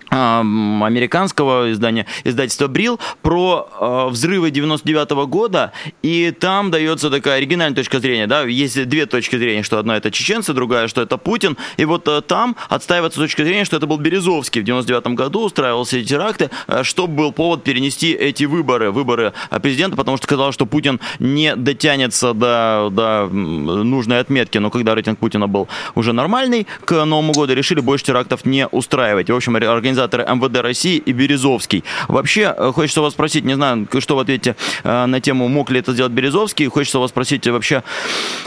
американского 0.09 1.71
издания, 1.71 2.05
издательства 2.23 2.67
Брил, 2.67 2.99
про 3.21 3.69
э, 3.79 4.07
взрывы 4.09 4.51
99 4.51 5.11
-го 5.11 5.27
года, 5.27 5.71
и 6.01 6.31
там 6.31 6.71
дается 6.71 7.09
такая 7.09 7.37
оригинальная 7.37 7.75
точка 7.75 7.99
зрения, 7.99 8.27
да, 8.27 8.43
есть 8.43 8.87
две 8.87 9.05
точки 9.05 9.37
зрения, 9.37 9.63
что 9.63 9.79
одна 9.79 9.97
это 9.97 10.11
чеченцы, 10.11 10.53
другая, 10.53 10.87
что 10.87 11.01
это 11.01 11.17
Путин, 11.17 11.57
и 11.77 11.85
вот 11.85 12.07
э, 12.07 12.21
там 12.21 12.55
отстаивается 12.69 13.19
точка 13.19 13.43
зрения, 13.43 13.65
что 13.65 13.77
это 13.77 13.87
был 13.87 13.97
Березовский 13.97 14.61
в 14.61 14.63
99 14.63 15.07
году, 15.15 15.45
устраивал 15.45 15.83
все 15.83 15.99
эти 15.99 16.09
теракты, 16.09 16.49
э, 16.67 16.83
что 16.83 17.07
был 17.07 17.31
повод 17.31 17.63
перенести 17.63 18.13
эти 18.13 18.45
выборы, 18.45 18.91
выборы 18.91 19.33
президента, 19.61 19.97
потому 19.97 20.17
что 20.17 20.27
казалось, 20.27 20.55
что 20.55 20.65
Путин 20.65 20.99
не 21.19 21.55
дотянется 21.55 22.33
до, 22.33 22.89
до 22.91 23.27
нужной 23.27 24.19
отметки, 24.19 24.57
но 24.57 24.69
когда 24.69 24.95
рейтинг 24.95 25.19
Путина 25.19 25.47
был 25.47 25.67
уже 25.95 26.13
нормальный, 26.13 26.67
к 26.85 27.05
Новому 27.05 27.33
году 27.33 27.53
решили 27.53 27.81
больше 27.81 28.05
терактов 28.05 28.45
не 28.45 28.67
устраивать. 28.67 29.29
В 29.29 29.35
общем, 29.35 29.55
организация 29.55 29.96
организаторы 29.97 30.25
МВД 30.25 30.61
России 30.61 30.97
и 30.97 31.11
Березовский. 31.11 31.83
Вообще, 32.07 32.53
э, 32.55 32.71
хочется 32.73 33.01
вас 33.01 33.13
спросить, 33.13 33.45
не 33.45 33.55
знаю, 33.55 33.87
что 33.99 34.15
вы 34.15 34.21
ответите 34.21 34.55
э, 34.83 35.05
на 35.05 35.19
тему, 35.19 35.47
мог 35.47 35.71
ли 35.71 35.79
это 35.79 35.93
сделать 35.93 36.11
Березовский, 36.11 36.67
хочется 36.67 36.99
вас 36.99 37.09
спросить 37.09 37.47
вообще, 37.47 37.83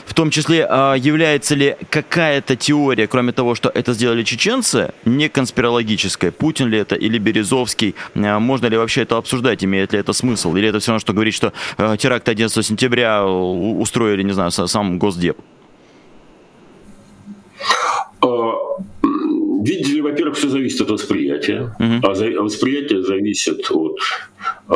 в 0.06 0.14
том 0.14 0.30
числе, 0.30 0.66
э, 0.68 0.94
является 0.98 1.54
ли 1.54 1.76
какая-то 1.90 2.56
теория, 2.56 3.06
кроме 3.06 3.32
того, 3.32 3.54
что 3.54 3.68
это 3.68 3.92
сделали 3.92 4.22
чеченцы, 4.22 4.92
не 5.04 5.28
конспирологическая, 5.28 6.30
Путин 6.30 6.68
ли 6.68 6.78
это 6.78 6.94
или 6.94 7.18
Березовский, 7.18 7.94
можно 8.14 8.66
ли 8.66 8.76
вообще 8.76 9.02
это 9.02 9.16
обсуждать, 9.16 9.64
имеет 9.64 9.92
ли 9.92 9.98
это 9.98 10.12
смысл, 10.12 10.54
или 10.56 10.68
это 10.68 10.78
все 10.78 10.92
равно, 10.92 11.00
что 11.00 11.12
говорить, 11.12 11.34
что 11.34 11.52
теракт 11.96 12.28
11 12.28 12.66
сентября 12.66 13.24
устроили, 13.24 14.22
не 14.22 14.32
знаю, 14.32 14.50
сам 14.50 14.98
Госдеп? 14.98 15.36
Видите 19.60 19.92
ли, 19.92 20.00
во-первых, 20.00 20.36
все 20.36 20.48
зависит 20.48 20.80
от 20.80 20.90
восприятия, 20.90 21.74
uh-huh. 21.78 22.38
а 22.38 22.42
восприятие 22.42 23.02
зависит 23.02 23.70
от 23.70 23.98
э, 24.68 24.74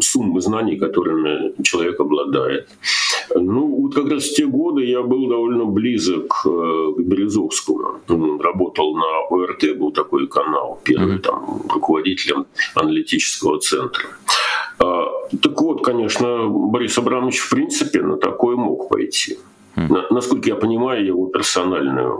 суммы 0.00 0.40
знаний, 0.40 0.76
которыми 0.76 1.62
человек 1.62 2.00
обладает. 2.00 2.68
Ну, 3.34 3.66
вот 3.66 3.94
как 3.94 4.10
раз 4.10 4.24
в 4.24 4.34
те 4.34 4.46
годы 4.46 4.84
я 4.84 5.02
был 5.02 5.28
довольно 5.28 5.66
близок 5.66 6.46
э, 6.46 6.92
к 6.96 7.00
Березовскому. 7.00 8.00
Работал 8.40 8.96
на 8.96 9.26
ОРТ, 9.30 9.78
был 9.78 9.92
такой 9.92 10.26
канал, 10.26 10.80
первый 10.84 11.18
там 11.18 11.62
руководителем 11.68 12.46
аналитического 12.74 13.58
центра. 13.58 14.04
А, 14.78 15.04
так 15.42 15.60
вот, 15.60 15.84
конечно, 15.84 16.48
Борис 16.48 16.96
Абрамович 16.98 17.38
в 17.38 17.50
принципе 17.50 18.02
на 18.02 18.16
такое 18.16 18.56
мог 18.56 18.88
пойти 18.88 19.36
насколько 19.76 20.48
я 20.48 20.56
понимаю 20.56 21.04
его 21.04 21.26
персональные 21.26 22.10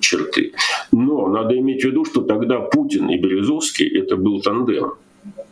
черты. 0.00 0.52
Но 0.92 1.28
надо 1.28 1.56
иметь 1.58 1.82
в 1.82 1.86
виду, 1.86 2.04
что 2.04 2.22
тогда 2.22 2.60
Путин 2.60 3.08
и 3.08 3.18
Березовский 3.18 3.88
это 3.98 4.16
был 4.16 4.40
тандем. 4.40 4.92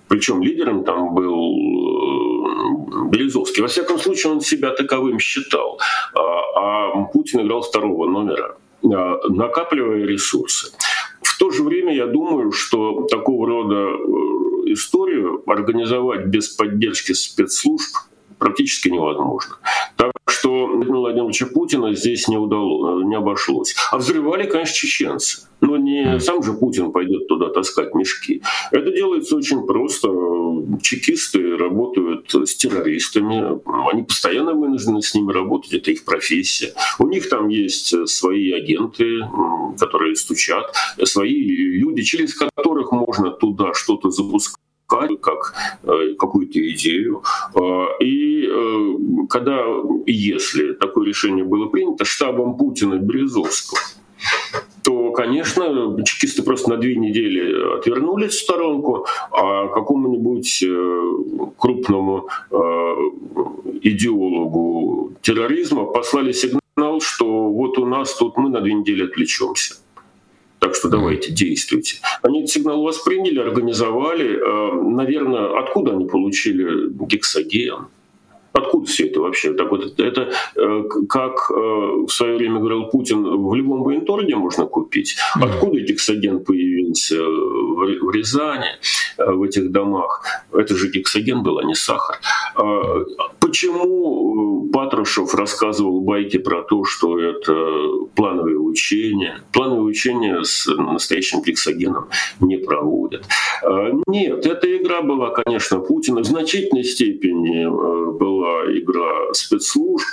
Причем 0.09 0.43
лидером 0.43 0.85
там 0.85 1.14
был 1.14 3.09
Березовский. 3.11 3.62
Во 3.62 3.68
всяком 3.68 3.99
случае, 3.99 4.33
он 4.33 4.41
себя 4.41 4.70
таковым 4.70 5.18
считал. 5.18 5.80
А, 6.14 6.91
а 6.91 7.05
Путин 7.12 7.41
играл 7.41 7.62
второго 7.62 8.07
номера, 8.07 8.57
а, 8.85 9.28
накапливая 9.28 10.05
ресурсы. 10.05 10.72
В 11.22 11.39
то 11.39 11.51
же 11.51 11.62
время 11.62 11.95
я 11.95 12.07
думаю, 12.07 12.53
что 12.53 13.07
такого 13.11 13.47
рода 13.47 13.74
э, 13.74 14.72
историю 14.72 15.43
организовать 15.47 16.26
без 16.26 16.49
поддержки 16.51 17.12
спецслужб 17.12 17.97
практически 18.43 18.88
невозможно. 18.88 19.57
Так 19.97 20.11
что 20.26 20.66
Владимировича 20.66 21.47
Путина 21.47 21.95
здесь 21.95 22.26
не 22.26 22.36
удалось, 22.36 23.05
не 23.05 23.14
обошлось. 23.14 23.76
А 23.93 23.99
взрывали, 23.99 24.49
конечно, 24.49 24.74
чеченцы. 24.74 25.47
Но 25.61 25.76
не 25.76 26.18
сам 26.18 26.43
же 26.43 26.53
Путин 26.55 26.90
пойдет 26.90 27.28
туда 27.28 27.49
таскать 27.51 27.95
мешки. 27.95 28.43
Это 28.72 28.90
делается 28.90 29.36
очень 29.36 29.64
просто. 29.64 30.09
Чекисты 30.82 31.57
работают 31.57 32.34
с 32.34 32.57
террористами. 32.57 33.61
Они 33.93 34.03
постоянно 34.03 34.55
вынуждены 34.55 35.03
с 35.03 35.14
ними 35.14 35.32
работать. 35.32 35.72
Это 35.74 35.93
их 35.93 36.05
профессия. 36.05 36.74
У 36.99 37.07
них 37.07 37.28
там 37.28 37.47
есть 37.47 37.95
свои 38.09 38.51
агенты, 38.51 39.20
которые 39.78 40.16
стучат, 40.16 40.74
свои 41.05 41.32
люди, 41.32 42.03
через 42.03 42.34
которых 42.34 42.90
можно 42.90 43.30
туда 43.30 43.72
что-то 43.72 44.11
запускать 44.11 44.62
как 45.16 45.55
э, 45.82 46.14
какую-то 46.18 46.59
идею. 46.70 47.22
Э, 47.55 47.84
и 48.01 48.47
э, 48.47 49.26
когда, 49.28 49.64
если 50.07 50.72
такое 50.72 51.07
решение 51.07 51.45
было 51.45 51.66
принято 51.66 52.05
штабом 52.05 52.57
Путина 52.57 52.97
Березовского, 52.97 53.80
то, 54.84 55.12
конечно, 55.12 55.97
чекисты 56.05 56.43
просто 56.43 56.70
на 56.70 56.76
две 56.76 56.97
недели 56.97 57.78
отвернулись 57.78 58.32
в 58.32 58.40
сторонку, 58.40 59.07
а 59.30 59.68
какому-нибудь 59.68 60.64
крупному 61.57 62.28
идеологу 63.82 65.12
терроризма 65.22 65.84
послали 65.84 66.32
сигнал, 66.32 67.01
что 67.01 67.49
вот 67.49 67.78
у 67.78 67.86
нас 67.86 68.14
тут 68.16 68.36
мы 68.36 68.51
на 68.51 68.61
две 68.61 68.74
недели 68.74 69.05
отвлечемся. 69.05 69.74
Так 70.63 70.77
что 70.77 70.89
давайте, 70.89 71.33
действуйте. 71.33 71.97
Они 72.23 72.39
этот 72.39 72.51
сигнал 72.53 72.83
восприняли, 72.83 73.41
организовали. 73.41 74.39
Э, 74.39 74.81
Наверное, 74.81 75.59
откуда 75.59 75.91
они 75.91 76.07
получили 76.07 76.89
гексоген? 77.05 77.89
Откуда 78.53 78.87
все 78.87 79.09
это 79.09 79.21
вообще? 79.21 79.55
Так 79.55 79.73
вот, 79.73 79.99
это, 79.99 80.31
э, 80.55 80.83
как 81.09 81.51
э, 81.51 81.55
в 81.55 82.09
свое 82.11 82.37
время 82.37 82.61
говорил 82.61 82.85
Путин, 82.85 83.25
в 83.25 83.55
любом 83.57 83.83
военторге 83.83 84.37
можно 84.37 84.67
купить. 84.67 85.17
Откуда 85.35 85.81
гексоген 85.81 86.45
появился 86.45 87.21
в 87.21 88.11
Рязани, 88.13 88.69
в 89.19 89.43
этих 89.43 89.71
домах? 89.71 90.25
Это 90.53 90.75
же 90.75 90.91
гексоген 90.91 91.43
был, 91.43 91.59
а 91.59 91.65
не 91.65 91.75
сахар. 91.75 92.19
Почему 93.41 94.69
Патрушев 94.73 95.35
рассказывал 95.35 96.01
байки 96.01 96.39
про 96.39 96.63
то, 96.63 96.85
что 96.85 97.19
это 97.19 97.55
плановые 98.15 98.59
учения? 98.59 99.43
Плановые 99.53 99.85
учения 99.85 100.43
с 100.43 100.67
настоящим 100.67 101.43
гексогеном 101.43 102.09
не 102.41 102.57
проводят. 102.57 103.25
Нет, 104.07 104.47
эта 104.47 104.77
игра 104.77 105.03
была, 105.03 105.31
конечно, 105.31 105.79
Путина 105.79 106.21
в 106.21 106.25
значительной 106.25 106.85
степени 106.85 107.67
была 108.19 108.43
была 108.43 108.79
игра 108.79 109.33
спецслужб 109.33 110.07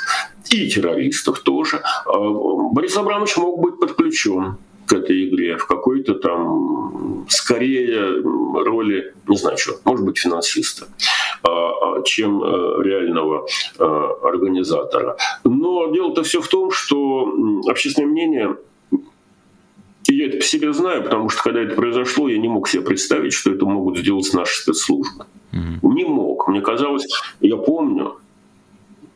и 0.52 0.70
террористов 0.70 1.40
тоже. 1.40 1.82
А, 2.06 2.18
Борис 2.74 2.98
Абрамович 2.98 3.38
мог 3.38 3.62
быть 3.62 3.80
подключен 3.80 4.58
к 4.90 4.94
этой 4.94 5.30
игре 5.30 5.56
в 5.56 5.68
какой-то 5.68 6.16
там 6.16 7.26
скорее 7.30 8.22
роли, 8.24 9.14
не 9.28 9.38
знаю 9.38 9.58
что, 9.58 9.74
может 9.86 10.04
быть, 10.04 10.18
финансиста, 10.18 10.88
а, 11.44 11.50
а, 11.50 12.02
чем 12.04 12.44
э, 12.44 12.84
реального 12.84 13.46
организатора. 14.24 15.16
Но 15.44 15.92
дело-то 15.92 16.24
все 16.24 16.42
в 16.42 16.48
том, 16.48 16.72
что 16.72 17.32
общественное 17.68 18.10
мнение 18.10 18.58
и 20.10 20.16
я 20.16 20.26
это 20.26 20.38
по 20.38 20.44
себе 20.44 20.74
знаю, 20.74 21.04
потому 21.04 21.30
что 21.30 21.44
когда 21.44 21.62
это 21.62 21.76
произошло, 21.76 22.28
я 22.28 22.40
не 22.40 22.48
мог 22.48 22.68
себе 22.68 22.82
представить, 22.82 23.34
что 23.34 23.52
это 23.52 23.66
могут 23.66 24.00
сделать 24.00 24.34
наши 24.34 24.62
спецслужбы. 24.62 25.26
Mm-hmm. 25.54 25.94
Не 25.94 26.06
мог. 26.06 26.48
Мне 26.48 26.62
казалось, 26.62 27.08
я 27.42 27.58
помню, 27.58 28.16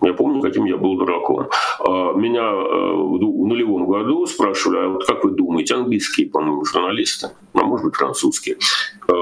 я 0.03 0.13
помню, 0.13 0.41
каким 0.41 0.65
я 0.65 0.77
был 0.77 0.97
дураком. 0.97 1.47
А, 1.79 2.13
меня 2.13 2.41
э, 2.41 2.93
в 2.93 3.47
нулевом 3.47 3.87
году 3.87 4.25
спрашивали, 4.25 4.77
а 4.77 4.87
вот 4.89 5.05
как 5.05 5.23
вы 5.23 5.31
думаете, 5.31 5.75
английские, 5.75 6.29
по-моему, 6.29 6.65
журналисты, 6.65 7.29
а 7.53 7.63
может 7.63 7.85
быть 7.85 7.95
французские. 7.95 8.57
А, 9.07 9.13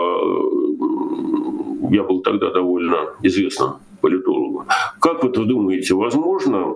я 1.92 2.04
был 2.04 2.22
тогда 2.22 2.52
довольно 2.52 3.14
известным 3.22 3.74
политологом. 4.02 4.66
Как 5.00 5.24
вы 5.24 5.30
это 5.30 5.46
думаете, 5.46 5.94
возможно, 5.94 6.76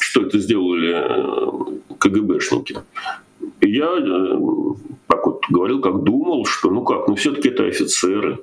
что 0.00 0.22
это 0.22 0.38
сделали 0.38 0.94
э, 0.94 1.96
КГБшники? 1.98 2.78
Я 3.60 3.90
э, 3.98 4.38
так 5.08 5.26
вот 5.26 5.42
говорил, 5.50 5.80
как 5.80 6.02
думал, 6.02 6.46
что 6.46 6.70
ну 6.70 6.82
как, 6.84 7.08
ну 7.08 7.16
все-таки 7.16 7.48
это 7.48 7.66
офицеры, 7.66 8.38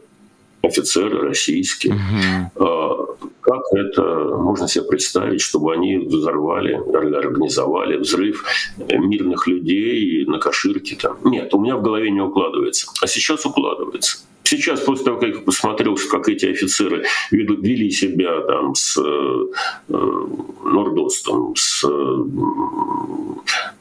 офицеры 0.62 1.22
российские. 1.22 1.95
Uh-huh. 1.95 3.30
Как 3.52 3.64
это 3.74 4.02
можно 4.38 4.66
себе 4.68 4.86
представить, 4.86 5.41
чтобы 5.41 5.74
они 5.74 5.97
взорвали, 5.97 6.74
организовали 6.74 7.97
взрыв 7.97 8.45
мирных 8.78 9.45
людей 9.45 10.26
на 10.26 10.39
Каширке? 10.39 10.95
Там? 10.95 11.18
Нет, 11.26 11.54
у 11.54 11.60
меня 11.60 11.76
в 11.76 11.82
голове 11.82 12.12
не 12.12 12.22
укладывается. 12.22 12.88
А 13.02 13.08
сейчас 13.08 13.45
укладывается. 13.45 14.20
Сейчас, 14.43 14.80
после 14.80 15.06
того, 15.06 15.20
как 15.20 15.36
я 15.36 15.41
посмотрел, 15.41 15.97
как 16.10 16.30
эти 16.30 16.45
офицеры 16.45 17.04
вели 17.32 17.91
себя 17.91 18.39
там 18.41 18.74
с 18.74 18.97
э, 18.97 19.45
Нордостом, 19.89 21.54
с, 21.58 21.84
э, 21.84 22.24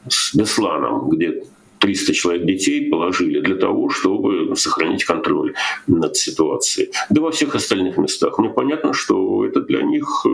с 0.09 0.35
Бесланом, 0.35 1.09
где 1.09 1.43
300 1.81 2.13
человек 2.13 2.45
детей 2.45 2.89
положили 2.89 3.41
для 3.41 3.55
того, 3.55 3.89
чтобы 3.89 4.55
сохранить 4.55 5.03
контроль 5.03 5.53
над 5.87 6.15
ситуацией. 6.15 6.91
Да 7.09 7.21
во 7.21 7.31
всех 7.31 7.55
остальных 7.55 7.97
местах. 7.97 8.39
Мне 8.39 8.49
понятно, 8.49 8.93
что 8.93 9.45
это 9.45 9.61
для 9.61 9.81
них, 9.81 10.25
э, 10.25 10.29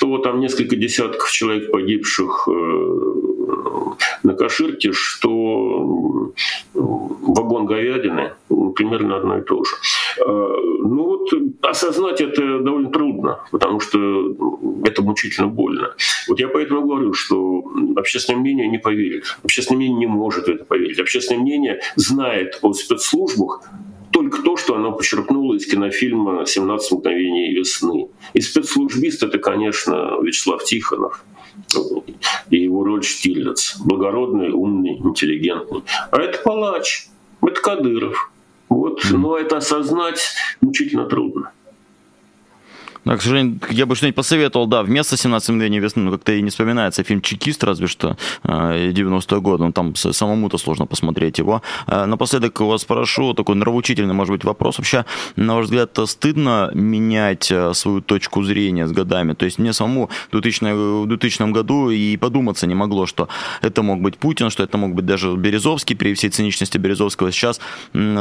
что 0.00 0.16
там 0.16 0.40
несколько 0.40 0.76
десятков 0.76 1.30
человек 1.30 1.70
погибших 1.70 2.48
э, 2.48 3.00
на 4.22 4.32
Каширке, 4.32 4.92
что 4.92 6.32
вагон 6.72 7.66
говядины, 7.66 8.32
примерно 8.48 9.18
одно 9.18 9.38
и 9.38 9.42
то 9.42 9.62
же. 9.62 9.74
Э, 10.16 10.22
ну 10.24 11.04
вот 11.04 11.28
осознать 11.60 12.22
это 12.22 12.60
довольно 12.60 12.90
трудно, 12.90 13.40
потому 13.50 13.80
что 13.80 13.98
это 14.84 15.02
мучительно 15.02 15.48
больно. 15.48 15.94
Вот 16.28 16.40
я 16.40 16.48
поэтому 16.48 16.86
говорю, 16.86 17.12
что 17.12 17.62
общественное 17.94 18.40
мнение 18.40 18.68
не 18.68 18.78
поверит. 18.78 19.24
Общественное 19.44 19.80
мнение 19.80 19.98
не 19.98 20.06
может 20.06 20.46
в 20.46 20.48
это 20.48 20.64
поверить. 20.64 20.98
Общественное 20.98 21.42
мнение 21.42 21.80
знает 21.96 22.58
о 22.62 22.72
спецслужбах 22.72 23.68
только 24.12 24.42
то, 24.42 24.56
что 24.56 24.74
оно 24.74 24.92
почерпнуло 24.92 25.54
из 25.54 25.66
кинофильма 25.66 26.42
«17 26.42 26.78
мгновений 26.90 27.54
весны». 27.54 28.08
И 28.32 28.40
спецслужбист— 28.40 29.22
это, 29.24 29.38
конечно, 29.38 30.18
Вячеслав 30.22 30.64
Тихонов 30.64 31.24
и 32.50 32.58
его 32.58 32.84
роль 32.84 33.02
Штирлиц. 33.02 33.76
Благородный, 33.80 34.50
умный, 34.50 34.98
интеллигентный. 34.98 35.82
А 36.10 36.20
это 36.20 36.38
палач, 36.42 37.08
это 37.42 37.60
Кадыров. 37.60 38.32
Вот. 38.68 39.02
Но 39.10 39.36
это 39.36 39.56
осознать 39.58 40.20
мучительно 40.60 41.06
трудно. 41.06 41.52
Да, 43.04 43.16
к 43.16 43.22
сожалению, 43.22 43.60
я 43.70 43.86
бы 43.86 43.94
что-нибудь 43.96 44.16
посоветовал, 44.16 44.66
да, 44.66 44.82
вместо 44.82 45.16
17 45.16 45.48
мгновений 45.50 45.78
весны, 45.78 46.02
ну, 46.02 46.12
как-то 46.12 46.32
и 46.32 46.42
не 46.42 46.50
вспоминается 46.50 47.02
фильм 47.02 47.22
«Чекист», 47.22 47.64
разве 47.64 47.86
что, 47.86 48.16
90-е 48.44 49.38
а, 49.38 49.40
годы, 49.40 49.64
ну, 49.64 49.72
там 49.72 49.94
самому-то 49.94 50.58
сложно 50.58 50.86
посмотреть 50.86 51.38
его. 51.38 51.62
А, 51.86 52.06
напоследок 52.06 52.60
вас 52.60 52.82
спрошу, 52.82 53.32
такой 53.34 53.54
нравоучительный, 53.54 54.12
может 54.12 54.32
быть, 54.32 54.44
вопрос. 54.44 54.78
Вообще, 54.78 55.04
на 55.36 55.56
ваш 55.56 55.66
взгляд, 55.66 55.98
стыдно 56.06 56.70
менять 56.74 57.50
а, 57.50 57.72
свою 57.72 58.02
точку 58.02 58.42
зрения 58.42 58.86
с 58.86 58.92
годами? 58.92 59.32
То 59.32 59.46
есть 59.46 59.58
мне 59.58 59.72
самому 59.72 60.10
в 60.28 60.32
2000, 60.32 61.04
в 61.04 61.06
2000 61.06 61.52
году 61.52 61.90
и 61.90 62.16
подуматься 62.18 62.66
не 62.66 62.74
могло, 62.74 63.06
что 63.06 63.28
это 63.62 63.82
мог 63.82 64.00
быть 64.00 64.18
Путин, 64.18 64.50
что 64.50 64.62
это 64.62 64.76
мог 64.76 64.94
быть 64.94 65.06
даже 65.06 65.34
Березовский, 65.36 65.96
при 65.96 66.12
всей 66.14 66.30
циничности 66.30 66.76
Березовского. 66.76 67.32
Сейчас 67.32 67.60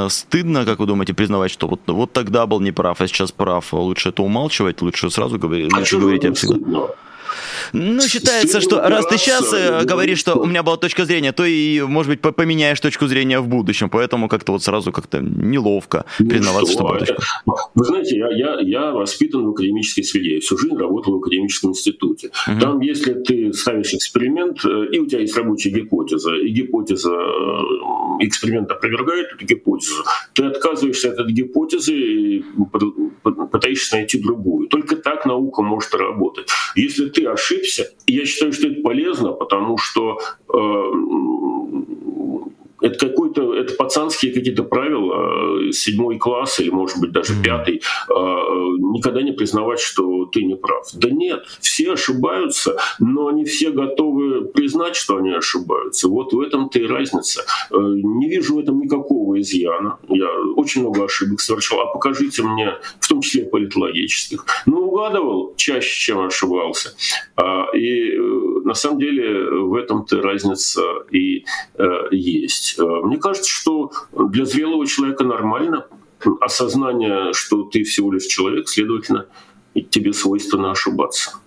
стыдно, 0.10 0.66
как 0.66 0.80
вы 0.80 0.86
думаете, 0.86 1.14
признавать, 1.14 1.52
что 1.52 1.68
вот, 1.68 1.82
вот 1.88 2.14
тогда 2.14 2.46
был 2.46 2.62
неправ, 2.62 3.02
а 3.02 3.08
сейчас 3.08 3.32
прав, 3.32 3.74
лучше 3.74 4.10
это 4.10 4.24
умалчивать, 4.24 4.69
лучше 4.82 5.10
сразу 5.10 5.38
говорить, 5.38 5.72
а 5.74 5.80
лучше 5.80 5.98
говорить 6.00 6.24
всегда. 6.36 6.88
Ну, 7.74 8.02
считается, 8.02 8.62
что 8.62 8.82
раз 8.82 9.06
ты 9.08 9.18
сейчас 9.18 9.54
э, 9.54 9.84
говоришь, 9.84 10.20
что 10.20 10.36
у 10.36 10.46
меня 10.46 10.64
была 10.64 10.78
точка 10.78 11.06
зрения, 11.06 11.32
то 11.32 11.46
и, 11.46 11.82
может 11.82 12.10
быть, 12.10 12.22
поменяешь 12.22 12.80
точку 12.80 13.08
зрения 13.08 13.40
в 13.40 13.48
будущем. 13.48 13.90
Поэтому 13.90 14.28
как-то 14.28 14.52
вот 14.52 14.64
сразу 14.64 14.92
как-то 14.92 15.20
неловко 15.20 16.06
ну 16.20 16.30
признаваться, 16.30 16.74
что, 16.74 16.88
что 16.88 17.00
точка. 17.00 17.24
Вы 17.76 17.86
знаете, 17.86 18.18
я, 18.18 18.30
я, 18.30 18.60
я 18.62 18.92
воспитан 18.92 19.46
в 19.46 19.50
академической 19.52 20.04
среде. 20.04 20.36
Я 20.36 20.40
всю 20.42 20.58
жизнь 20.58 20.78
работал 20.78 21.14
в 21.14 21.18
академическом 21.22 21.72
институте. 21.72 22.32
Угу. 22.48 22.60
Там, 22.60 22.80
если 22.82 23.14
ты 23.14 23.54
ставишь 23.54 23.94
эксперимент, 23.94 24.64
э, 24.66 24.88
и 24.92 25.00
у 25.00 25.06
тебя 25.06 25.22
есть 25.22 25.36
рабочая 25.38 25.70
гипотеза, 25.70 26.36
и 26.36 26.50
гипотеза 26.50 27.12
э, 27.12 28.26
эксперимент 28.26 28.72
опровергает 28.72 29.34
эту 29.34 29.46
гипотезу, 29.46 30.04
ты 30.34 30.46
отказываешься 30.46 31.10
от 31.10 31.20
этой 31.20 31.34
гипотезы 31.34 31.94
и 31.94 32.44
пытаешься 33.24 33.96
найти 33.96 34.20
другую. 34.20 34.68
Только 34.68 34.96
так 34.96 35.26
наука 35.26 35.62
может 35.62 35.94
работать. 35.94 36.48
Если 36.76 37.10
ты 37.10 37.19
ошибся, 37.26 37.92
я 38.08 38.26
считаю, 38.26 38.54
что 38.54 38.68
это 38.68 38.82
полезно, 38.82 39.32
потому 39.32 39.78
что 39.78 40.20
э, 40.54 40.92
это 42.82 43.08
какой-то, 43.08 43.54
это 43.56 43.74
пацанские 43.76 44.34
какие-то 44.34 44.64
правила, 44.64 45.68
э, 45.68 45.72
седьмой 45.72 46.18
класс 46.18 46.60
или, 46.60 46.70
может 46.70 47.00
быть, 47.00 47.12
даже 47.12 47.34
пятый, 47.44 47.78
э, 47.78 48.14
никогда 48.14 49.22
не 49.22 49.32
признавать, 49.32 49.80
что 49.80 50.26
ты 50.26 50.44
не 50.44 50.56
прав. 50.56 50.88
Да 50.94 51.10
нет, 51.10 51.44
все 51.60 51.94
ошибаются, 51.94 52.78
но 53.00 53.32
не 53.32 53.46
все 53.46 53.72
готовы 53.72 54.46
признать, 54.46 54.96
что 54.96 55.18
они 55.18 55.32
ошибаются. 55.32 56.08
Вот 56.08 56.34
в 56.34 56.40
этом-то 56.40 56.80
и 56.80 56.86
разница. 56.86 57.46
Э, 57.72 57.76
не 57.78 58.30
вижу 58.30 58.56
в 58.56 58.60
этом 58.60 58.80
никакого 58.80 59.19
изъяна. 59.38 59.98
Я 60.08 60.30
очень 60.56 60.82
много 60.82 61.06
ошибок 61.06 61.42
совершил. 61.42 61.80
А 61.82 61.88
покажите 61.88 62.44
мне, 62.44 62.76
в 63.00 63.08
том 63.08 63.22
числе 63.22 63.44
политологических. 63.44 64.46
Ну, 64.66 64.88
угадывал 64.88 65.54
чаще, 65.58 66.00
чем 66.00 66.20
ошибался. 66.20 66.96
А, 67.36 67.66
и 67.76 68.16
на 68.64 68.74
самом 68.74 69.00
деле 69.00 69.50
в 69.50 69.76
этом-то 69.76 70.22
разница 70.22 70.82
и 71.12 71.46
есть 72.12 72.60
есть. 72.60 72.80
Э, 72.80 72.84
мне 72.84 73.18
кажется, 73.18 73.50
что 73.50 73.92
для 74.14 74.46
зрелого 74.46 74.86
человека 74.86 75.24
нормально 75.24 75.88
осознание, 76.42 77.34
что 77.34 77.64
ты 77.64 77.84
всего 77.84 78.12
лишь 78.12 78.26
человек, 78.26 78.68
следовательно, 78.68 79.28
тебе 79.90 80.14
свойственно 80.14 80.72
ошибаться. 80.72 81.39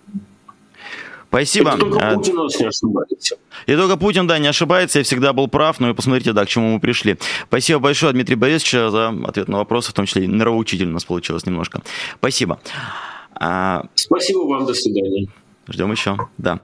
Спасибо. 1.33 1.71
Это 1.71 1.79
только 1.79 1.99
а, 1.99 2.15
Путин 2.15 2.37
нас 2.37 2.61
не 2.61 2.67
ошибается. 2.67 3.37
И 3.65 3.75
только 3.75 3.97
Путин, 3.97 4.27
да, 4.27 4.39
не 4.39 4.49
ошибается, 4.49 4.99
я 4.99 5.05
всегда 5.05 5.33
был 5.33 5.49
прав, 5.49 5.81
ну 5.81 5.89
и 5.89 5.95
посмотрите, 5.95 6.35
да, 6.35 6.45
к 6.45 6.49
чему 6.49 6.75
мы 6.75 6.79
пришли. 6.79 7.17
Спасибо 7.49 7.81
большое, 7.81 8.13
Дмитрий 8.13 8.37
Борисович, 8.37 8.93
за 8.93 9.09
ответ 9.27 9.49
на 9.49 9.57
вопросы, 9.57 9.93
в 9.93 9.95
том 9.95 10.05
числе 10.05 10.25
и 10.25 10.29
нравоучитель 10.29 10.89
у 10.89 10.93
нас 10.93 11.07
получилось 11.07 11.47
немножко. 11.47 11.81
Спасибо. 12.19 12.61
А, 13.33 13.87
Спасибо 13.95 14.41
вам, 14.41 14.67
до 14.67 14.75
свидания. 14.75 15.27
Ждем 15.69 15.91
еще, 15.91 16.19
да. 16.37 16.61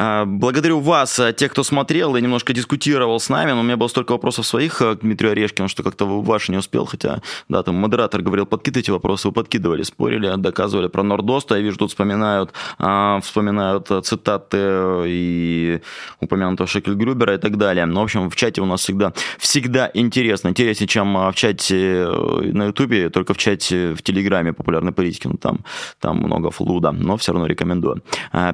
А, 0.00 0.24
благодарю 0.24 0.78
вас, 0.78 1.18
а, 1.18 1.32
тех, 1.32 1.50
кто 1.50 1.64
смотрел 1.64 2.14
и 2.14 2.22
немножко 2.22 2.52
дискутировал 2.52 3.18
с 3.18 3.28
нами, 3.28 3.50
но 3.50 3.60
у 3.60 3.62
меня 3.64 3.76
было 3.76 3.88
столько 3.88 4.12
вопросов 4.12 4.46
своих 4.46 4.80
а, 4.80 4.94
к 4.94 5.00
Дмитрию 5.00 5.32
Орешкину, 5.32 5.66
что 5.66 5.82
как-то 5.82 6.06
ваш 6.06 6.48
не 6.48 6.56
успел, 6.56 6.86
хотя, 6.86 7.20
да, 7.48 7.64
там 7.64 7.74
модератор 7.74 8.22
говорил, 8.22 8.46
подкидывайте 8.46 8.92
вопросы, 8.92 9.26
вы 9.26 9.34
подкидывали, 9.34 9.82
спорили, 9.82 10.32
доказывали 10.36 10.86
про 10.86 11.02
Нордоста, 11.02 11.56
я 11.56 11.62
вижу, 11.62 11.78
тут 11.78 11.90
вспоминают, 11.90 12.52
вспоминают 12.78 13.90
цитаты 14.04 14.58
и 15.06 15.80
упомянутого 16.20 16.68
Шекель 16.68 16.94
Грубера 16.94 17.34
и 17.34 17.38
так 17.38 17.56
далее. 17.56 17.84
Ну, 17.84 18.00
в 18.00 18.04
общем, 18.04 18.30
в 18.30 18.36
чате 18.36 18.60
у 18.60 18.66
нас 18.66 18.82
всегда, 18.82 19.12
всегда 19.38 19.90
интересно, 19.94 20.48
интереснее, 20.48 20.86
чем 20.86 21.14
в 21.14 21.32
чате 21.34 22.04
э, 22.06 22.50
на 22.52 22.66
Ютубе, 22.66 23.10
только 23.10 23.34
в 23.34 23.38
чате 23.38 23.94
в 23.94 24.02
Телеграме 24.02 24.52
популярной 24.52 24.92
политики, 24.92 25.26
ну, 25.26 25.36
там, 25.38 25.64
там 25.98 26.18
много 26.18 26.52
флуда, 26.52 26.92
но 26.92 27.16
все 27.16 27.32
равно 27.32 27.46
рекомендую. 27.48 28.04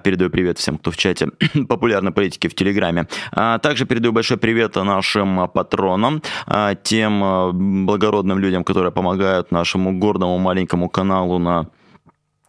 Передаю 0.03 0.31
привет 0.31 0.59
всем, 0.59 0.79
кто 0.79 0.91
в 0.91 0.97
чате 0.97 1.34
популярной 1.69 2.13
политики 2.13 2.49
в 2.49 2.55
Телеграме. 2.55 3.07
А 3.33 3.59
также 3.59 3.87
передаю 3.87 4.13
большой 4.13 4.37
привет 4.37 4.77
нашим 4.77 5.49
патронам, 5.49 6.23
а, 6.47 6.75
тем 6.75 7.23
а, 7.23 7.53
благородным 7.53 8.39
людям, 8.39 8.65
которые 8.65 8.93
помогают 8.93 9.51
нашему 9.53 9.99
гордому 9.99 10.39
маленькому 10.39 10.89
каналу 10.89 11.39
на 11.39 11.67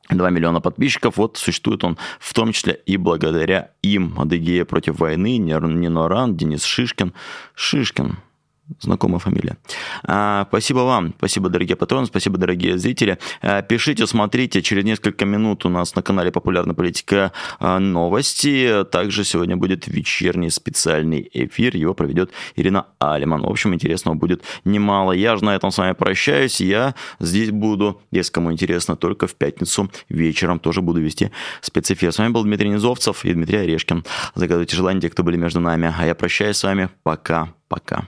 2 0.10 0.30
миллиона 0.30 0.62
подписчиков, 0.62 1.18
вот 1.18 1.38
существует 1.38 1.84
он 1.84 1.98
в 2.20 2.34
том 2.34 2.52
числе 2.52 2.74
и 2.86 2.98
благодаря 2.98 3.72
им. 3.82 4.14
Адыгея 4.20 4.66
против 4.66 5.00
войны, 5.00 5.38
Нино 5.38 6.08
Ран, 6.08 6.36
Денис 6.38 6.64
Шишкин. 6.64 7.14
Шишкин, 7.56 8.18
Знакомая 8.82 9.20
фамилия. 9.20 9.58
А, 10.04 10.46
спасибо 10.50 10.80
вам, 10.80 11.14
спасибо, 11.18 11.50
дорогие 11.50 11.76
патроны, 11.76 12.08
спасибо, 12.08 12.40
дорогие 12.40 12.80
зрители. 12.80 13.20
А, 13.42 13.62
пишите, 13.62 14.08
смотрите, 14.08 14.64
через 14.64 14.84
несколько 14.84 15.24
минут 15.26 15.66
у 15.66 15.70
нас 15.70 15.94
на 15.96 16.02
канале 16.02 16.32
«Популярная 16.32 16.74
политика» 16.74 17.32
а, 17.60 17.78
новости. 17.78 18.84
Также 18.92 19.24
сегодня 19.24 19.56
будет 19.56 19.88
вечерний 19.88 20.50
специальный 20.50 21.30
эфир, 21.32 21.76
его 21.76 21.94
проведет 21.94 22.32
Ирина 22.56 22.88
Алиман. 22.98 23.44
В 23.44 23.50
общем, 23.50 23.74
интересного 23.74 24.16
будет 24.16 24.44
немало. 24.66 25.12
Я 25.12 25.38
же 25.38 25.46
на 25.46 25.56
этом 25.56 25.70
с 25.70 25.78
вами 25.78 25.94
прощаюсь, 25.94 26.60
я 26.60 26.96
здесь 27.20 27.52
буду, 27.52 28.02
если 28.10 28.32
кому 28.32 28.52
интересно, 28.52 28.96
только 28.96 29.28
в 29.28 29.36
пятницу 29.36 29.92
вечером 30.10 30.58
тоже 30.58 30.82
буду 30.82 31.02
вести 31.02 31.30
спецэфир. 31.62 32.12
С 32.12 32.18
вами 32.18 32.32
был 32.32 32.44
Дмитрий 32.44 32.70
Низовцев 32.70 33.26
и 33.26 33.34
Дмитрий 33.34 33.60
Орешкин. 33.60 34.04
Загадывайте 34.34 34.76
желания 34.76 35.02
те, 35.02 35.10
кто 35.12 35.22
были 35.22 35.38
между 35.38 35.60
нами. 35.60 35.94
А 35.96 36.06
я 36.08 36.16
прощаюсь 36.16 36.58
с 36.58 36.64
вами. 36.64 36.90
Пока-пока. 37.04 38.08